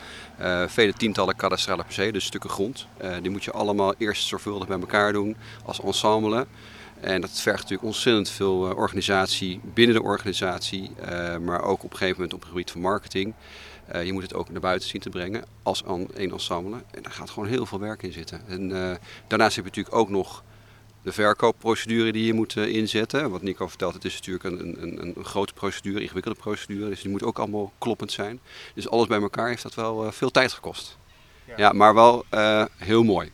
vele 0.68 0.94
tientallen 0.94 1.36
kadastrale 1.36 1.84
percelen, 1.84 2.14
dus 2.14 2.26
stukken 2.26 2.50
grond. 2.50 2.88
die 3.22 3.32
moet 3.32 3.44
je 3.44 3.52
allemaal 3.52 3.94
eerst 3.98 4.28
zorgvuldig 4.28 4.68
bij 4.68 4.80
elkaar 4.80 5.14
doen 5.14 5.36
als 5.66 5.82
ensemble. 5.82 6.46
En 7.06 7.22
dat 7.22 7.42
vergt 7.42 7.62
natuurlijk 7.62 7.88
ontzettend 7.88 8.30
veel 8.30 8.70
uh, 8.70 8.78
organisatie 8.78 9.60
binnen 9.64 9.96
de 9.96 10.02
organisatie, 10.02 10.92
uh, 11.10 11.38
maar 11.38 11.62
ook 11.62 11.84
op 11.84 11.92
een 11.92 11.98
gegeven 11.98 12.16
moment 12.16 12.34
op 12.34 12.40
het 12.40 12.50
gebied 12.50 12.72
van 12.72 12.82
marketing. 12.82 13.34
Uh, 13.96 14.06
je 14.06 14.14
moet 14.14 14.22
het 14.22 14.34
ook 14.34 14.50
naar 14.50 14.62
buiten 14.62 14.90
zien 14.90 15.02
te 15.02 15.10
brengen 15.10 15.46
als 15.64 15.84
één 16.16 16.32
ensemble. 16.32 16.78
En 16.92 17.04
daar 17.04 17.12
gaat 17.12 17.30
gewoon 17.30 17.50
heel 17.50 17.66
veel 17.66 17.80
werk 17.80 18.04
in 18.04 18.12
zitten. 18.12 18.42
En 18.48 18.70
daarnaast 19.28 19.56
heb 19.56 19.66
je 19.66 19.70
natuurlijk 19.70 19.96
ook 19.96 20.10
nog 20.10 20.44
de 21.02 21.12
verkoopprocedure 21.12 22.12
die 22.12 22.26
je 22.26 22.34
moet 22.34 22.56
inzetten. 22.56 23.30
Wat 23.30 23.42
Nico 23.42 23.68
vertelt, 23.68 23.94
het 23.94 24.06
is 24.06 24.16
natuurlijk 24.16 24.44
een, 24.44 24.82
een, 24.82 25.02
een, 25.18 25.26
grote 25.26 25.54
procedure, 25.54 26.02
ingewikkelde 26.02 26.40
procedure. 26.40 26.90
Dus 26.90 27.02
die 27.02 27.12
moet 27.12 27.24
ook 27.24 27.40
allemaal 27.40 27.72
kloppend 27.78 28.12
zijn. 28.12 28.40
Dus 28.74 28.90
alles 28.90 29.08
bij 29.08 29.22
elkaar 29.22 29.48
heeft 29.48 29.64
dat 29.64 29.76
wel 29.76 30.12
veel 30.12 30.32
tijd 30.32 30.54
gekost. 30.54 30.98
Ja, 31.46 31.54
ja 31.58 31.72
maar 31.72 31.94
wel 31.94 32.26
heel 32.78 33.04
mooi. 33.04 33.32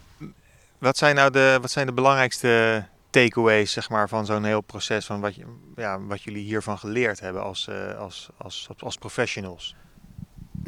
Wat 0.78 0.98
zijn 0.98 1.16
nou 1.16 1.32
de, 1.32 1.58
wat 1.62 1.72
zijn 1.72 1.86
de 1.86 1.94
belangrijkste 1.94 2.86
takeaways 3.12 3.72
zeg 3.72 3.90
maar, 3.90 4.10
van 4.10 4.26
zo'n 4.26 4.44
heel 4.44 4.62
proces, 4.62 5.06
van 5.06 5.22
wat, 5.22 5.34
ja, 5.76 6.02
wat 6.02 6.22
jullie 6.22 6.44
hiervan 6.44 6.78
geleerd 6.78 7.20
hebben 7.20 7.44
als, 7.44 7.68
uh, 7.68 7.98
als, 7.98 8.30
als, 8.38 8.70
als 8.80 8.98
professionals? 8.98 9.76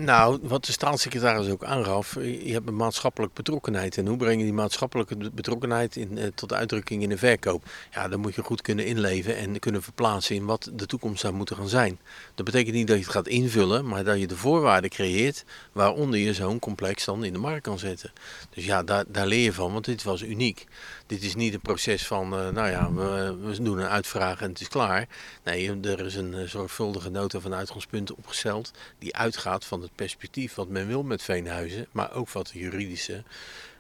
Nou, 0.04 0.40
wat 0.42 0.66
de 0.66 0.72
staatssecretaris 0.72 1.50
ook 1.50 1.64
aangaf, 1.64 2.14
je 2.22 2.52
hebt 2.52 2.68
een 2.68 2.76
maatschappelijke 2.76 3.36
betrokkenheid. 3.36 3.98
En 3.98 4.08
hoe 4.08 4.18
breng 4.18 4.38
je 4.38 4.44
die 4.44 4.54
maatschappelijke 4.54 5.32
betrokkenheid 5.32 5.96
in, 5.96 6.18
eh, 6.18 6.28
tot 6.36 6.54
uitdrukking 6.54 7.04
in 7.04 7.10
de 7.10 7.18
verkoop? 7.18 7.64
Ja, 7.92 8.08
dan 8.08 8.20
moet 8.20 8.36
je 8.36 8.44
goed 8.44 8.62
kunnen 8.62 8.86
inleven 8.86 9.38
en 9.38 9.60
kunnen 9.60 9.84
verplaatsen 9.84 10.36
in 10.36 10.46
wat 10.46 10.72
de 10.74 10.86
toekomst 10.86 11.22
zou 11.22 11.34
moeten 11.34 11.56
gaan 11.56 11.70
zijn. 11.70 12.00
Dat 12.36 12.46
betekent 12.46 12.76
niet 12.76 12.88
dat 12.88 12.98
je 12.98 13.04
het 13.04 13.12
gaat 13.12 13.28
invullen, 13.28 13.88
maar 13.88 14.04
dat 14.04 14.20
je 14.20 14.28
de 14.28 14.38
voorwaarden 14.38 14.90
creëert 14.90 15.46
waaronder 15.72 16.20
je 16.20 16.34
zo'n 16.34 16.60
complex 16.60 17.06
dan 17.06 17.24
in 17.24 17.34
de 17.34 17.40
markt 17.40 17.64
kan 17.64 17.80
zetten. 17.80 18.12
Dus 18.50 18.66
ja, 18.66 18.84
daar, 18.84 19.04
daar 19.08 19.28
leer 19.28 19.44
je 19.44 19.54
van, 19.54 19.74
want 19.74 19.86
dit 19.86 20.04
was 20.04 20.22
uniek. 20.22 20.66
Dit 21.06 21.24
is 21.24 21.36
niet 21.36 21.54
een 21.54 21.62
proces 21.62 22.08
van, 22.08 22.34
uh, 22.34 22.50
nou 22.50 22.70
ja, 22.70 22.94
we, 22.94 23.38
we, 23.42 23.62
doen 23.62 23.78
een 23.78 23.88
uitvraag 23.88 24.42
en 24.42 24.50
het 24.50 24.62
is 24.62 24.68
klaar. 24.68 25.08
Nee, 25.44 25.80
er 25.82 26.06
is 26.06 26.16
een 26.16 26.50
zorgvuldige 26.50 27.10
nota 27.10 27.40
van 27.40 27.54
uitgangspunten 27.54 28.18
opgesteld 28.18 28.72
die 29.00 29.16
uitgaat 29.16 29.66
van 29.66 29.82
het 29.82 29.93
perspectief 29.96 30.56
wat 30.56 30.68
men 30.68 30.88
wil 30.88 31.04
met 31.04 31.24
Veenhuizen, 31.24 31.88
maar 31.92 32.14
ook 32.14 32.30
wat 32.30 32.48
de 32.48 32.60
juridische 32.60 33.24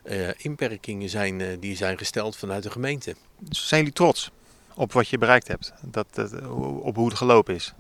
uh, 0.05 0.29
inperkingen 0.37 1.09
zijn 1.09 1.59
die 1.59 1.75
zijn 1.75 1.97
gesteld 1.97 2.35
vanuit 2.35 2.63
de 2.63 2.71
gemeente. 2.71 3.15
Zijn 3.49 3.79
jullie 3.79 3.95
trots 3.95 4.31
op 4.73 4.91
wat 4.91 5.07
je 5.07 5.17
bereikt 5.17 5.47
hebt? 5.47 5.73
Dat, 5.81 6.07
dat 6.11 6.47
op 6.81 6.95
hoe 6.95 7.07
het 7.07 7.17
gelopen 7.17 7.55
is? 7.55 7.73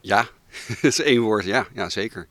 Ja, 0.00 0.28
dat 0.68 0.84
is 0.84 1.00
één 1.00 1.20
woord, 1.20 1.44
ja, 1.44 1.66
ja 1.74 1.88
zeker. 1.88 2.26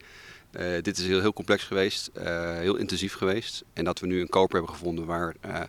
Uh, 0.51 0.81
dit 0.81 0.97
is 0.97 1.05
heel, 1.05 1.19
heel 1.19 1.33
complex 1.33 1.63
geweest, 1.63 2.09
uh, 2.17 2.57
heel 2.57 2.75
intensief 2.75 3.13
geweest. 3.13 3.63
En 3.73 3.83
dat 3.83 3.99
we 3.99 4.07
nu 4.07 4.21
een 4.21 4.29
koper 4.29 4.55
hebben 4.55 4.75
gevonden 4.75 5.05
waar, 5.05 5.35
uh, 5.45 5.61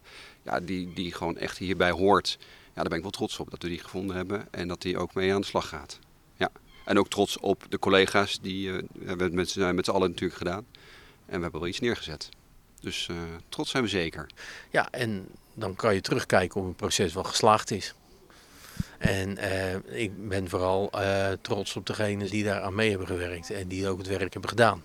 ja, 0.42 0.60
die, 0.60 0.92
die 0.92 1.12
gewoon 1.12 1.36
echt 1.36 1.58
hierbij 1.58 1.90
hoort. 1.90 2.38
Ja, 2.40 2.80
daar 2.80 2.88
ben 2.88 2.96
ik 2.96 3.02
wel 3.02 3.10
trots 3.10 3.38
op 3.38 3.50
dat 3.50 3.62
we 3.62 3.68
die 3.68 3.78
gevonden 3.78 4.16
hebben 4.16 4.46
en 4.50 4.68
dat 4.68 4.82
die 4.82 4.98
ook 4.98 5.14
mee 5.14 5.34
aan 5.34 5.40
de 5.40 5.46
slag 5.46 5.68
gaat. 5.68 5.98
En 6.84 6.98
ook 6.98 7.08
trots 7.08 7.38
op 7.38 7.64
de 7.68 7.78
collega's, 7.78 8.40
die 8.40 8.70
hebben 9.04 9.28
we 9.28 9.34
met, 9.34 9.54
met 9.74 9.84
z'n 9.84 9.90
allen 9.90 10.10
natuurlijk 10.10 10.38
gedaan. 10.38 10.66
En 11.26 11.36
we 11.36 11.42
hebben 11.42 11.60
wel 11.60 11.68
iets 11.68 11.80
neergezet. 11.80 12.28
Dus 12.80 13.08
trots 13.48 13.70
zijn 13.70 13.82
we 13.82 13.88
zeker. 13.88 14.26
Ja, 14.70 14.90
en 14.90 15.28
dan 15.54 15.74
kan 15.74 15.94
je 15.94 16.00
terugkijken 16.00 16.60
op 16.60 16.66
een 16.66 16.74
proces 16.74 17.12
wat 17.12 17.26
geslaagd 17.26 17.70
is. 17.70 17.94
En 18.98 19.38
ik 19.94 20.28
ben 20.28 20.48
vooral 20.48 20.90
trots 21.40 21.76
op 21.76 21.86
degenen 21.86 22.30
die 22.30 22.44
daar 22.44 22.60
aan 22.60 22.74
mee 22.74 22.90
hebben 22.90 23.06
gewerkt 23.06 23.50
en 23.50 23.68
die 23.68 23.88
ook 23.88 23.98
het 23.98 24.06
werk 24.06 24.32
hebben 24.32 24.50
gedaan. 24.50 24.82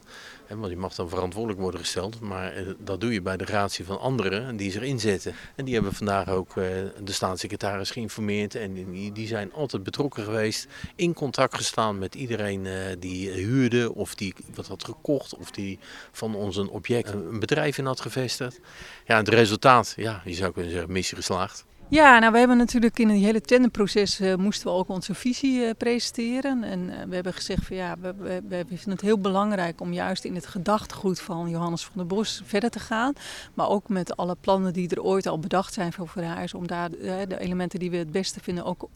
Want 0.48 0.70
je 0.70 0.78
mag 0.78 0.96
dan 0.96 1.10
verantwoordelijk 1.10 1.62
worden 1.62 1.80
gesteld. 1.80 2.20
Maar 2.20 2.54
eh, 2.54 2.68
dat 2.80 3.02
doe 3.02 3.14
je 3.14 3.22
bij 3.22 3.38
de 3.38 3.46
gratie 3.46 3.86
van 3.86 4.00
anderen 4.00 4.58
die 4.58 4.72
zich 4.72 4.82
inzetten. 4.82 5.36
En 5.56 5.66
die 5.66 5.74
hebben 5.74 5.94
vandaag 5.94 6.28
ook 6.30 6.50
eh, 6.50 6.64
de 7.04 7.12
staatssecretaris 7.12 7.92
geïnformeerd. 7.92 8.56
En 8.56 8.92
die 9.14 9.28
zijn 9.28 9.54
altijd 9.54 9.84
betrokken 9.84 10.24
geweest. 10.24 10.68
In 10.96 11.14
contact 11.14 11.56
gestaan 11.56 12.00
met 12.00 12.16
iedereen 12.16 12.66
eh, 12.66 12.74
die 13.00 13.30
huurde 13.30 13.94
of 13.94 14.16
die 14.16 14.34
wat 14.56 14.68
had 14.68 14.84
gekocht. 14.84 15.36
Of 15.36 15.52
die 15.52 15.80
van 16.12 16.36
ons 16.36 16.56
een 16.56 16.70
object, 16.70 17.10
een 17.14 17.40
bedrijf 17.40 17.78
in 17.78 17.86
had 17.86 18.02
gevestigd. 18.02 18.60
Ja, 19.06 19.18
het 19.18 19.30
resultaat, 19.30 19.94
ja, 19.96 20.22
je 20.26 20.34
zou 20.34 20.52
kunnen 20.54 20.72
zeggen, 20.72 20.92
missie 20.92 21.18
geslaagd. 21.18 21.66
Ja, 21.90 22.20
nou 22.20 22.32
we 22.32 22.38
hebben 22.38 22.58
natuurlijk 22.58 23.00
in 23.00 23.10
het 23.10 23.20
hele 23.20 23.42
tenderproces 23.42 24.22
uh, 24.22 24.36
moesten 24.36 24.68
we 24.68 24.74
ook 24.74 24.90
onze 24.90 25.14
visie 25.14 25.60
uh, 25.60 25.70
presenteren. 25.78 26.64
En 26.64 26.80
uh, 26.80 26.96
we 27.08 27.16
hebben 27.16 27.34
gezegd 27.34 27.66
van 27.66 27.76
ja, 27.76 27.96
we, 28.00 28.14
we, 28.18 28.42
we, 28.48 28.66
vinden 28.68 28.90
het 28.90 29.02
heel 29.02 29.20
belangrijk 29.20 29.82
om 29.82 29.94
juist 29.94 30.24
in 30.24 30.36
het 30.36 30.48
gedachtegoed 30.48 31.20
van 31.20 31.50
Johannes 31.50 31.84
van 31.84 31.94
der 31.96 32.06
Bos 32.06 32.42
verder 32.46 32.70
te 32.70 32.80
gaan. 32.80 33.14
Maar 33.54 33.70
ook 33.70 33.90
met 33.90 34.18
alle 34.18 34.36
plannen 34.42 34.74
die 34.74 34.90
er 34.90 35.04
ooit 35.04 35.28
al 35.28 35.40
bedacht 35.40 35.74
zijn 35.74 35.94
voor 35.94 36.08
Verhuis, 36.08 36.54
om 36.54 36.68
daar 36.68 36.90
de 36.90 37.40
elementen 37.40 37.80
die 37.80 37.92
we 37.92 37.98
het 37.98 38.12
beste 38.12 38.40
vinden 38.40 38.66
ook 38.66 38.90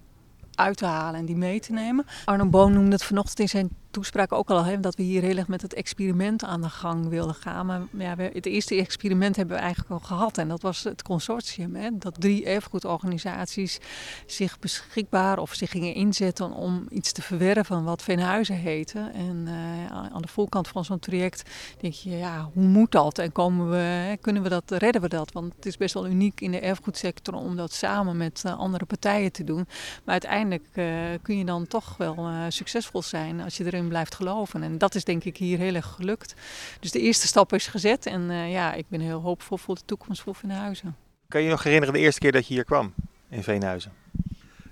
uit 0.55 0.77
te 0.77 0.85
halen 0.85 1.19
en 1.19 1.25
die 1.25 1.35
mee 1.35 1.59
te 1.59 1.71
nemen. 1.71 2.05
Arno 2.25 2.45
Boon 2.45 2.73
noemde 2.73 2.91
het 2.91 3.03
vanochtend 3.03 3.39
in 3.39 3.49
zijn 3.49 3.69
toespraak 3.91 4.31
ook 4.31 4.49
al, 4.49 4.63
hè, 4.63 4.79
dat 4.79 4.95
we 4.95 5.03
hier 5.03 5.21
heel 5.21 5.37
erg 5.37 5.47
met 5.47 5.61
het 5.61 5.73
experiment 5.73 6.43
aan 6.43 6.61
de 6.61 6.69
gang 6.69 7.09
wilden 7.09 7.35
gaan. 7.35 7.65
Maar 7.65 7.81
ja, 7.91 8.15
het 8.17 8.45
eerste 8.45 8.75
experiment 8.75 9.35
hebben 9.35 9.55
we 9.55 9.61
eigenlijk 9.61 9.91
al 9.91 9.99
gehad 9.99 10.37
en 10.37 10.47
dat 10.47 10.61
was 10.61 10.83
het 10.83 11.01
consortium. 11.01 11.75
Hè, 11.75 11.89
dat 11.93 12.21
drie 12.21 12.45
erfgoedorganisaties 12.45 13.79
zich 14.25 14.59
beschikbaar 14.59 15.37
of 15.37 15.53
zich 15.53 15.69
gingen 15.69 15.93
inzetten 15.93 16.51
om 16.51 16.85
iets 16.89 17.11
te 17.11 17.21
verwerven 17.21 17.83
wat 17.83 18.01
Veenhuizen 18.01 18.55
heette. 18.55 19.11
En 19.13 19.45
uh, 19.47 19.85
aan 19.91 20.21
de 20.21 20.27
voorkant 20.27 20.67
van 20.67 20.85
zo'n 20.85 20.99
traject 20.99 21.49
denk 21.79 21.93
je, 21.93 22.17
ja, 22.17 22.49
hoe 22.53 22.63
moet 22.63 22.91
dat? 22.91 23.17
En 23.17 23.31
komen 23.31 23.69
we, 23.69 24.17
kunnen 24.21 24.43
we 24.43 24.49
dat, 24.49 24.71
redden 24.71 25.01
we 25.01 25.09
dat? 25.09 25.31
Want 25.31 25.53
het 25.55 25.65
is 25.65 25.77
best 25.77 25.93
wel 25.93 26.07
uniek 26.07 26.41
in 26.41 26.51
de 26.51 26.59
erfgoedsector 26.59 27.33
om 27.33 27.55
dat 27.55 27.73
samen 27.73 28.17
met 28.17 28.43
uh, 28.45 28.59
andere 28.59 28.85
partijen 28.85 29.31
te 29.31 29.43
doen. 29.43 29.67
Maar 30.03 30.11
uiteindelijk 30.11 30.65
uh, 30.73 30.85
kun 31.21 31.37
je 31.37 31.45
dan 31.45 31.67
toch 31.67 31.97
wel 31.97 32.29
succesvol 32.49 33.01
zijn 33.01 33.41
als 33.41 33.57
je 33.57 33.63
erin 33.81 33.89
blijft 33.89 34.15
geloven. 34.15 34.63
En 34.63 34.77
dat 34.77 34.95
is 34.95 35.03
denk 35.03 35.23
ik 35.23 35.37
hier 35.37 35.57
heel 35.57 35.75
erg 35.75 35.85
gelukt. 35.85 36.33
Dus 36.79 36.91
de 36.91 36.99
eerste 36.99 37.27
stap 37.27 37.53
is 37.53 37.67
gezet 37.67 38.05
en 38.05 38.21
uh, 38.29 38.51
ja, 38.51 38.73
ik 38.73 38.85
ben 38.87 38.99
heel 38.99 39.21
hoopvol 39.21 39.57
voor 39.57 39.75
de 39.75 39.81
toekomst 39.85 40.21
voor 40.21 40.35
Veenhuizen. 40.35 40.95
Kan 41.27 41.41
je 41.41 41.49
nog 41.49 41.63
herinneren 41.63 41.93
de 41.93 41.99
eerste 41.99 42.19
keer 42.19 42.31
dat 42.31 42.47
je 42.47 42.53
hier 42.53 42.63
kwam 42.63 42.93
in 43.29 43.43
Veenhuizen? 43.43 43.93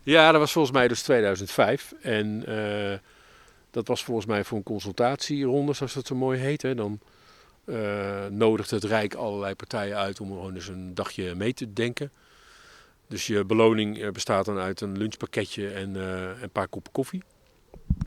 Ja, 0.04 0.32
dat 0.32 0.40
was 0.40 0.52
volgens 0.52 0.74
mij 0.74 0.88
dus 0.88 1.02
2005. 1.02 1.94
En 2.02 2.44
uh, 2.50 2.98
dat 3.72 3.88
was 3.88 4.04
volgens 4.04 4.26
mij 4.26 4.44
voor 4.44 4.58
een 4.58 4.64
consultatieronde, 4.64 5.74
zoals 5.74 5.94
dat 5.94 6.08
zo 6.08 6.16
mooi 6.16 6.40
heet. 6.40 6.62
Hè. 6.62 6.76
Dan 6.76 7.00
uh, 7.66 8.26
nodigt 8.30 8.72
het 8.72 8.84
Rijk 8.84 9.14
allerlei 9.14 9.56
partijen 9.56 9.98
uit 9.98 10.20
om 10.20 10.28
gewoon 10.28 10.56
eens 10.56 10.68
een 10.68 10.96
dagje 10.96 11.36
mee 11.36 11.54
te 11.54 11.74
denken. 11.74 12.12
Dus 13.08 13.28
je 13.28 13.46
beloning 13.46 14.12
bestaat 14.12 14.46
dan 14.46 14.58
uit 14.58 14.82
een 14.82 14.98
lunchpakketje 14.98 15.70
en 15.70 15.96
een 16.44 16.52
paar 16.52 16.68
koppen 16.68 16.92
koffie. 16.92 17.24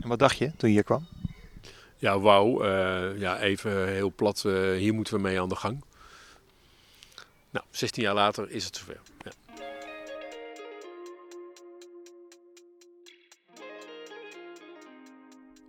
En 0.01 0.07
wat 0.07 0.19
dacht 0.19 0.37
je 0.37 0.51
toen 0.55 0.69
je 0.69 0.75
hier 0.75 0.83
kwam? 0.83 1.07
Ja, 1.97 2.19
wauw. 2.19 2.63
Uh, 2.63 3.19
ja, 3.19 3.39
even 3.39 3.87
heel 3.87 4.13
plat. 4.15 4.43
Uh, 4.45 4.77
hier 4.77 4.93
moeten 4.93 5.13
we 5.13 5.21
mee 5.21 5.41
aan 5.41 5.49
de 5.49 5.55
gang. 5.55 5.83
Nou, 7.49 7.65
16 7.69 8.03
jaar 8.03 8.13
later 8.13 8.51
is 8.51 8.65
het 8.65 8.75
zover. 8.75 9.01
Ja. 9.23 9.31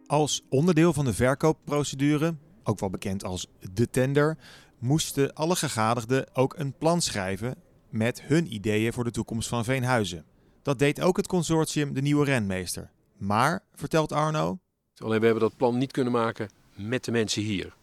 Als 0.06 0.42
onderdeel 0.48 0.92
van 0.92 1.04
de 1.04 1.14
verkoopprocedure, 1.14 2.34
ook 2.62 2.80
wel 2.80 2.90
bekend 2.90 3.24
als 3.24 3.46
de 3.72 3.90
tender, 3.90 4.36
moesten 4.78 5.34
alle 5.34 5.56
gegadigden 5.56 6.26
ook 6.32 6.54
een 6.58 6.72
plan 6.78 7.00
schrijven 7.00 7.56
met 7.88 8.22
hun 8.22 8.54
ideeën 8.54 8.92
voor 8.92 9.04
de 9.04 9.10
toekomst 9.10 9.48
van 9.48 9.64
Veenhuizen. 9.64 10.24
Dat 10.62 10.78
deed 10.78 11.00
ook 11.00 11.16
het 11.16 11.26
consortium 11.26 11.94
De 11.94 12.02
Nieuwe 12.02 12.24
Renmeester. 12.24 12.90
Maar, 13.16 13.62
vertelt 13.74 14.12
Arno. 14.12 14.58
Alleen 14.96 15.18
we 15.18 15.24
hebben 15.24 15.42
dat 15.42 15.56
plan 15.56 15.78
niet 15.78 15.92
kunnen 15.92 16.12
maken 16.12 16.50
met 16.74 17.04
de 17.04 17.12
mensen 17.12 17.42
hier. 17.42 17.74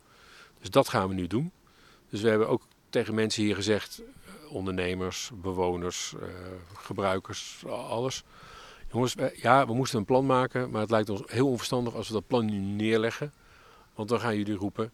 Dus 0.59 0.69
dat 0.69 0.89
gaan 0.89 1.07
we 1.07 1.13
nu 1.13 1.27
doen. 1.27 1.51
Dus 2.09 2.21
we 2.21 2.29
hebben 2.29 2.49
ook 2.49 2.67
tegen 2.89 3.15
mensen 3.15 3.43
hier 3.43 3.55
gezegd, 3.55 4.01
eh, 4.01 4.51
ondernemers, 4.53 5.31
bewoners, 5.33 6.13
uh, 6.15 6.23
gebruikers, 6.73 7.63
alles. 7.67 8.23
Jongens, 8.91 9.15
ja, 9.35 9.67
we 9.67 9.73
moesten 9.73 9.99
een 9.99 10.05
plan 10.05 10.25
maken, 10.25 10.69
maar 10.69 10.81
het 10.81 10.89
lijkt 10.89 11.09
ons 11.09 11.21
heel 11.25 11.47
onverstandig 11.47 11.95
als 11.95 12.07
we 12.07 12.13
dat 12.13 12.27
plan 12.27 12.45
nu 12.45 12.57
neerleggen. 12.57 13.33
Want 13.95 14.09
dan 14.09 14.19
gaan 14.19 14.37
jullie 14.37 14.55
roepen, 14.55 14.91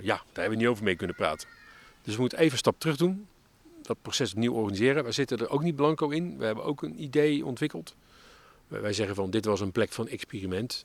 daar 0.02 0.22
hebben 0.32 0.50
we 0.50 0.56
niet 0.56 0.66
over 0.66 0.84
mee 0.84 0.96
kunnen 0.96 1.16
praten. 1.16 1.48
Dus 2.02 2.14
we 2.14 2.20
moeten 2.20 2.38
even 2.38 2.52
een 2.52 2.58
stap 2.58 2.80
terug 2.80 2.96
doen, 2.96 3.26
dat 3.82 3.96
proces 4.02 4.32
opnieuw 4.32 4.52
organiseren. 4.52 5.04
We 5.04 5.12
zitten 5.12 5.38
er 5.38 5.50
ook 5.50 5.62
niet 5.62 5.76
blanco 5.76 6.08
in, 6.08 6.38
we 6.38 6.44
hebben 6.44 6.64
ook 6.64 6.82
een 6.82 7.02
idee 7.02 7.44
ontwikkeld. 7.44 7.94
Wij 8.70 8.92
zeggen 8.92 9.14
van 9.14 9.30
dit 9.30 9.44
was 9.44 9.60
een 9.60 9.72
plek 9.72 9.92
van 9.92 10.08
experiment. 10.08 10.84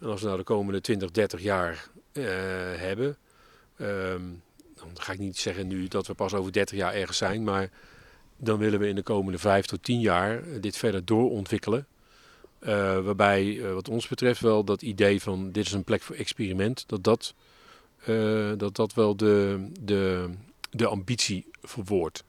En 0.00 0.06
als 0.06 0.20
we 0.20 0.26
nou 0.26 0.38
de 0.38 0.44
komende 0.44 0.80
20, 0.80 1.10
30 1.10 1.40
jaar 1.40 1.88
uh, 2.12 2.24
hebben, 2.74 3.16
um, 3.80 4.42
dan 4.74 4.90
ga 4.94 5.12
ik 5.12 5.18
niet 5.18 5.38
zeggen 5.38 5.66
nu 5.66 5.88
dat 5.88 6.06
we 6.06 6.14
pas 6.14 6.34
over 6.34 6.52
30 6.52 6.76
jaar 6.76 6.94
ergens 6.94 7.18
zijn, 7.18 7.44
maar 7.44 7.70
dan 8.36 8.58
willen 8.58 8.78
we 8.78 8.88
in 8.88 8.94
de 8.94 9.02
komende 9.02 9.38
5 9.38 9.66
tot 9.66 9.82
10 9.82 10.00
jaar 10.00 10.60
dit 10.60 10.76
verder 10.76 11.04
doorontwikkelen. 11.04 11.86
Uh, 12.60 12.68
waarbij, 13.00 13.72
wat 13.72 13.88
ons 13.88 14.08
betreft, 14.08 14.40
wel 14.40 14.64
dat 14.64 14.82
idee 14.82 15.22
van 15.22 15.52
dit 15.52 15.66
is 15.66 15.72
een 15.72 15.84
plek 15.84 16.02
voor 16.02 16.16
experiment, 16.16 16.84
dat 16.86 17.04
dat, 17.04 17.34
dat, 18.56 18.76
dat 18.76 18.94
wel 18.94 19.16
de, 19.16 19.66
de, 19.80 20.30
de 20.70 20.86
ambitie 20.86 21.46
verwoordt. 21.62 22.24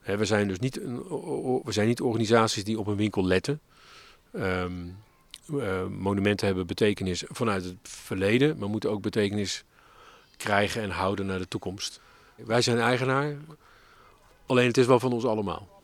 we 0.00 0.24
zijn 0.24 0.48
dus 0.48 0.58
niet, 0.58 0.74
we 1.64 1.72
zijn 1.72 1.88
niet 1.88 2.00
organisaties 2.00 2.64
die 2.64 2.78
op 2.78 2.86
een 2.86 2.96
winkel 2.96 3.24
letten. 3.24 3.60
Um, 4.32 4.96
uh, 5.50 5.86
monumenten 5.86 6.46
hebben 6.46 6.66
betekenis 6.66 7.24
vanuit 7.28 7.64
het 7.64 7.76
verleden, 7.82 8.58
maar 8.58 8.68
moeten 8.68 8.90
ook 8.90 9.02
betekenis 9.02 9.64
krijgen 10.36 10.82
en 10.82 10.90
houden 10.90 11.26
naar 11.26 11.38
de 11.38 11.48
toekomst. 11.48 12.00
Wij 12.34 12.62
zijn 12.62 12.78
eigenaar, 12.78 13.36
alleen 14.46 14.66
het 14.66 14.76
is 14.76 14.86
wel 14.86 15.00
van 15.00 15.12
ons 15.12 15.24
allemaal. 15.24 15.82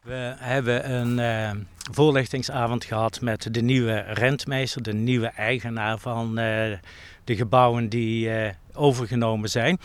We 0.00 0.34
hebben 0.38 0.90
een 0.90 1.18
uh, 1.18 1.64
voorlichtingsavond 1.92 2.84
gehad 2.84 3.20
met 3.20 3.54
de 3.54 3.62
nieuwe 3.62 3.98
rentmeester, 3.98 4.82
de 4.82 4.94
nieuwe 4.94 5.26
eigenaar 5.26 5.98
van 5.98 6.28
uh, 6.28 6.78
de 7.24 7.36
gebouwen 7.36 7.88
die 7.88 8.30
overgenomen 8.72 9.50
zijn. 9.50 9.78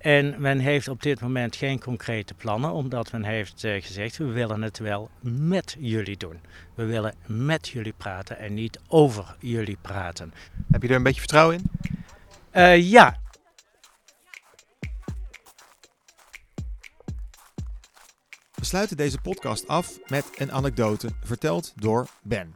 En 0.00 0.34
men 0.38 0.58
heeft 0.58 0.88
op 0.88 1.02
dit 1.02 1.20
moment 1.20 1.56
geen 1.56 1.80
concrete 1.80 2.34
plannen, 2.34 2.72
omdat 2.72 3.12
men 3.12 3.24
heeft 3.24 3.64
uh, 3.64 3.82
gezegd: 3.82 4.16
we 4.16 4.24
willen 4.24 4.62
het 4.62 4.78
wel 4.78 5.10
met 5.20 5.76
jullie 5.78 6.16
doen. 6.16 6.40
We 6.74 6.84
willen 6.84 7.14
met 7.26 7.68
jullie 7.68 7.92
praten 7.92 8.38
en 8.38 8.54
niet 8.54 8.80
over 8.88 9.36
jullie 9.38 9.78
praten. 9.80 10.32
Heb 10.70 10.82
je 10.82 10.88
er 10.88 10.94
een 10.94 11.02
beetje 11.02 11.20
vertrouwen 11.20 11.56
in? 11.56 11.70
Uh, 12.52 12.90
ja. 12.90 13.20
We 18.54 18.66
sluiten 18.66 18.96
deze 18.96 19.18
podcast 19.18 19.68
af 19.68 19.98
met 20.06 20.24
een 20.36 20.52
anekdote 20.52 21.08
verteld 21.24 21.72
door 21.76 22.08
Ben. 22.22 22.54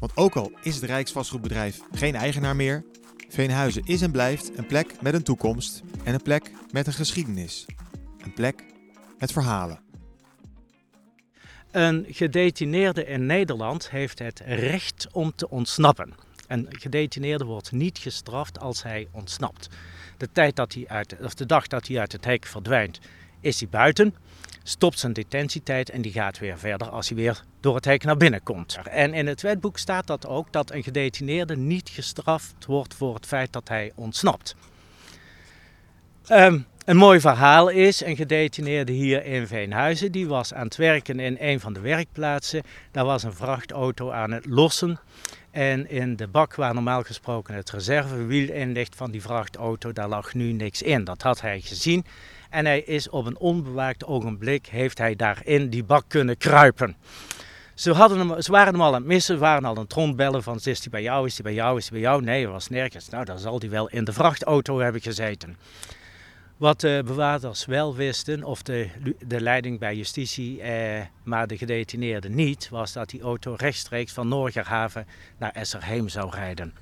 Want 0.00 0.16
ook 0.16 0.34
al 0.34 0.52
is 0.62 0.74
het 0.74 0.84
Rijksvastgoedbedrijf 0.84 1.80
geen 1.92 2.14
eigenaar 2.14 2.56
meer, 2.56 2.84
Veenhuizen 3.28 3.82
is 3.84 4.02
en 4.02 4.10
blijft 4.10 4.58
een 4.58 4.66
plek 4.66 5.02
met 5.02 5.14
een 5.14 5.22
toekomst 5.22 5.82
en 6.06 6.14
een 6.14 6.22
plek 6.22 6.50
met 6.70 6.86
een 6.86 6.92
geschiedenis. 6.92 7.64
Een 8.18 8.32
plek 8.32 8.64
met 9.18 9.32
verhalen. 9.32 9.80
Een 11.70 12.06
gedetineerde 12.08 13.04
in 13.04 13.26
Nederland 13.26 13.90
heeft 13.90 14.18
het 14.18 14.42
recht 14.44 15.06
om 15.12 15.32
te 15.34 15.50
ontsnappen. 15.50 16.14
Een 16.48 16.66
gedetineerde 16.68 17.44
wordt 17.44 17.72
niet 17.72 17.98
gestraft 17.98 18.60
als 18.60 18.82
hij 18.82 19.08
ontsnapt. 19.12 19.68
De, 20.16 20.28
tijd 20.32 20.56
dat 20.56 20.74
hij 20.74 20.84
uit, 20.88 21.16
of 21.20 21.34
de 21.34 21.46
dag 21.46 21.66
dat 21.66 21.86
hij 21.86 21.98
uit 21.98 22.12
het 22.12 22.24
hek 22.24 22.46
verdwijnt, 22.46 23.00
is 23.40 23.60
hij 23.60 23.68
buiten 23.68 24.14
stopt 24.62 24.98
zijn 24.98 25.12
detentietijd 25.12 25.90
en 25.90 26.02
die 26.02 26.12
gaat 26.12 26.38
weer 26.38 26.58
verder 26.58 26.88
als 26.88 27.08
hij 27.08 27.16
weer 27.16 27.42
door 27.60 27.74
het 27.74 27.84
hek 27.84 28.04
naar 28.04 28.16
binnen 28.16 28.42
komt. 28.42 28.78
En 28.90 29.14
in 29.14 29.26
het 29.26 29.42
wetboek 29.42 29.78
staat 29.78 30.06
dat 30.06 30.26
ook 30.26 30.52
dat 30.52 30.70
een 30.70 30.82
gedetineerde 30.82 31.56
niet 31.56 31.88
gestraft 31.88 32.64
wordt 32.66 32.94
voor 32.94 33.14
het 33.14 33.26
feit 33.26 33.52
dat 33.52 33.68
hij 33.68 33.92
ontsnapt. 33.94 34.54
Um, 36.30 36.66
Een 36.84 36.96
mooi 36.96 37.20
verhaal 37.20 37.68
is, 37.68 38.04
een 38.04 38.16
gedetineerde 38.16 38.92
hier 38.92 39.24
in 39.24 39.46
Veenhuizen, 39.46 40.12
die 40.12 40.28
was 40.28 40.54
aan 40.54 40.64
het 40.64 40.76
werken 40.76 41.20
in 41.20 41.36
een 41.40 41.60
van 41.60 41.72
de 41.72 41.80
werkplaatsen. 41.80 42.62
Daar 42.90 43.04
was 43.04 43.22
een 43.22 43.32
vrachtauto 43.32 44.10
aan 44.10 44.30
het 44.30 44.46
lossen. 44.46 44.98
En 45.50 45.90
in 45.90 46.16
de 46.16 46.28
bak 46.28 46.54
waar 46.54 46.74
normaal 46.74 47.02
gesproken 47.02 47.54
het 47.54 47.70
reservewiel 47.70 48.48
in 48.52 48.72
ligt 48.72 48.96
van 48.96 49.10
die 49.10 49.22
vrachtauto, 49.22 49.92
daar 49.92 50.08
lag 50.08 50.34
nu 50.34 50.52
niks 50.52 50.82
in. 50.82 51.04
Dat 51.04 51.22
had 51.22 51.40
hij 51.40 51.60
gezien. 51.60 52.04
En 52.50 52.66
hij 52.66 52.80
is 52.80 53.08
op 53.08 53.26
een 53.26 53.38
onbewaakt 53.38 54.04
ogenblik, 54.04 54.66
heeft 54.66 54.98
hij 54.98 55.16
daar 55.16 55.40
in 55.44 55.68
die 55.68 55.84
bak 55.84 56.04
kunnen 56.08 56.36
kruipen. 56.36 56.96
Ze, 57.74 57.92
hadden 57.92 58.18
hem, 58.18 58.42
waren 58.46 58.72
hem 58.72 58.82
al 58.82 58.94
aan 58.94 58.94
het 58.94 59.04
missen, 59.04 59.34
ze 59.34 59.40
waren 59.40 59.64
al 59.64 59.76
aan 59.76 59.82
het 59.82 59.92
rondbellen 59.92 60.42
van 60.42 60.56
is 60.56 60.64
hij 60.64 60.88
bij 60.90 61.02
jou, 61.02 61.26
is 61.26 61.34
hij 61.34 61.42
bij 61.42 61.54
jou, 61.54 61.78
is 61.78 61.88
hij 61.88 62.00
bij 62.00 62.08
jou? 62.08 62.22
Nee, 62.22 62.42
hij 62.42 62.52
was 62.52 62.68
nergens. 62.68 63.08
Nou, 63.08 63.24
dan 63.24 63.38
zal 63.38 63.58
hij 63.58 63.70
wel 63.70 63.88
in 63.88 64.04
de 64.04 64.12
vrachtauto 64.12 64.78
hebben 64.78 65.00
gezeten. 65.00 65.56
Wat 66.56 66.80
de 66.80 67.02
bewaarders 67.04 67.64
wel 67.64 67.94
wisten, 67.94 68.44
of 68.44 68.62
de, 68.62 68.88
de 69.26 69.40
leiding 69.40 69.78
bij 69.78 69.96
justitie, 69.96 70.60
eh, 70.60 71.02
maar 71.22 71.46
de 71.46 71.56
gedetineerden 71.56 72.34
niet, 72.34 72.68
was 72.68 72.92
dat 72.92 73.10
die 73.10 73.22
auto 73.22 73.54
rechtstreeks 73.56 74.12
van 74.12 74.28
Noorgerhaven 74.28 75.06
naar 75.38 75.50
Esserheim 75.50 76.08
zou 76.08 76.30
rijden. 76.30 76.74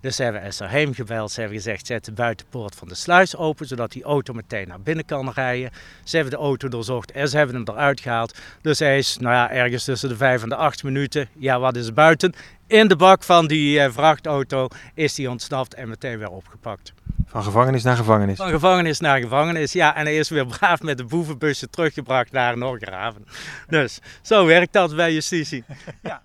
Dus 0.00 0.16
ze 0.16 0.22
hebben 0.22 0.42
Esserheim 0.42 0.94
gebeld, 0.94 1.30
ze 1.30 1.40
hebben 1.40 1.58
gezegd 1.58 1.86
zet 1.86 2.04
de 2.04 2.12
buitenpoort 2.12 2.74
van 2.74 2.88
de 2.88 2.94
sluis 2.94 3.36
open, 3.36 3.66
zodat 3.66 3.92
die 3.92 4.04
auto 4.04 4.32
meteen 4.32 4.68
naar 4.68 4.80
binnen 4.80 5.04
kan 5.04 5.30
rijden. 5.30 5.70
Ze 6.04 6.16
hebben 6.16 6.34
de 6.34 6.40
auto 6.40 6.68
doorzocht 6.68 7.12
en 7.12 7.28
ze 7.28 7.36
hebben 7.36 7.56
hem 7.56 7.64
eruit 7.68 8.00
gehaald. 8.00 8.38
Dus 8.60 8.78
hij 8.78 8.98
is 8.98 9.16
nou 9.16 9.34
ja, 9.34 9.50
ergens 9.50 9.84
tussen 9.84 10.08
de 10.08 10.16
vijf 10.16 10.42
en 10.42 10.48
de 10.48 10.56
acht 10.56 10.82
minuten, 10.82 11.28
ja 11.38 11.58
wat 11.58 11.76
is 11.76 11.92
buiten, 11.92 12.32
in 12.66 12.88
de 12.88 12.96
bak 12.96 13.22
van 13.22 13.46
die 13.46 13.80
eh, 13.80 13.92
vrachtauto 13.92 14.68
is 14.94 15.16
hij 15.16 15.26
ontsnapt 15.26 15.74
en 15.74 15.88
meteen 15.88 16.18
weer 16.18 16.30
opgepakt. 16.30 16.92
Van 17.36 17.44
gevangenis 17.44 17.82
naar 17.82 17.96
gevangenis. 17.96 18.36
Van 18.36 18.48
gevangenis 18.48 19.00
naar 19.00 19.20
gevangenis, 19.20 19.72
ja. 19.72 19.96
En 19.96 20.04
hij 20.04 20.16
is 20.16 20.28
weer 20.28 20.46
braaf 20.56 20.82
met 20.82 20.96
de 20.96 21.04
boevenbusje 21.04 21.68
teruggebracht 21.68 22.32
naar 22.32 22.58
Noorgraven. 22.58 23.24
Dus 23.68 23.98
zo 24.22 24.46
werkt 24.46 24.72
dat 24.72 24.96
bij 24.96 25.12
justitie. 25.12 25.64
Ja. 26.02 26.20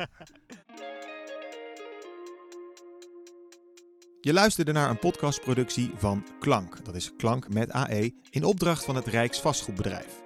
Je 4.22 4.34
luisterde 4.34 4.72
naar 4.72 4.90
een 4.90 5.00
podcastproductie 5.00 5.92
van 5.98 6.26
Klank. 6.40 6.86
Dat 6.86 6.96
is 6.96 7.12
Klank 7.18 7.54
met 7.54 7.72
AE 7.72 8.14
in 8.30 8.44
opdracht 8.44 8.86
van 8.86 8.96
het 8.96 9.08
Rijksvastgoedbedrijf. 9.08 10.22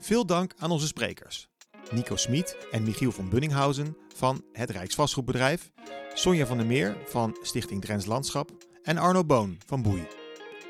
Veel 0.00 0.26
dank 0.26 0.52
aan 0.58 0.70
onze 0.70 0.86
sprekers. 0.86 1.48
Nico 1.90 2.16
Smit 2.16 2.56
en 2.70 2.82
Michiel 2.82 3.12
van 3.12 3.28
Bunninghausen 3.28 3.96
van 4.16 4.44
het 4.52 4.70
Rijksvastgoedbedrijf. 4.70 5.70
Sonja 6.14 6.46
van 6.46 6.56
der 6.56 6.66
Meer 6.66 6.96
van 7.06 7.36
Stichting 7.42 7.80
Drents 7.80 8.06
Landschap 8.06 8.50
en 8.82 8.98
Arno 8.98 9.24
Boon 9.24 9.58
van 9.66 9.82
Boei. 9.82 10.06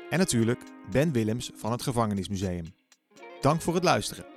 En 0.09 0.19
natuurlijk 0.19 0.59
Ben 0.91 1.11
Willems 1.11 1.51
van 1.55 1.71
het 1.71 1.81
Gevangenismuseum. 1.81 2.73
Dank 3.41 3.61
voor 3.61 3.73
het 3.73 3.83
luisteren. 3.83 4.30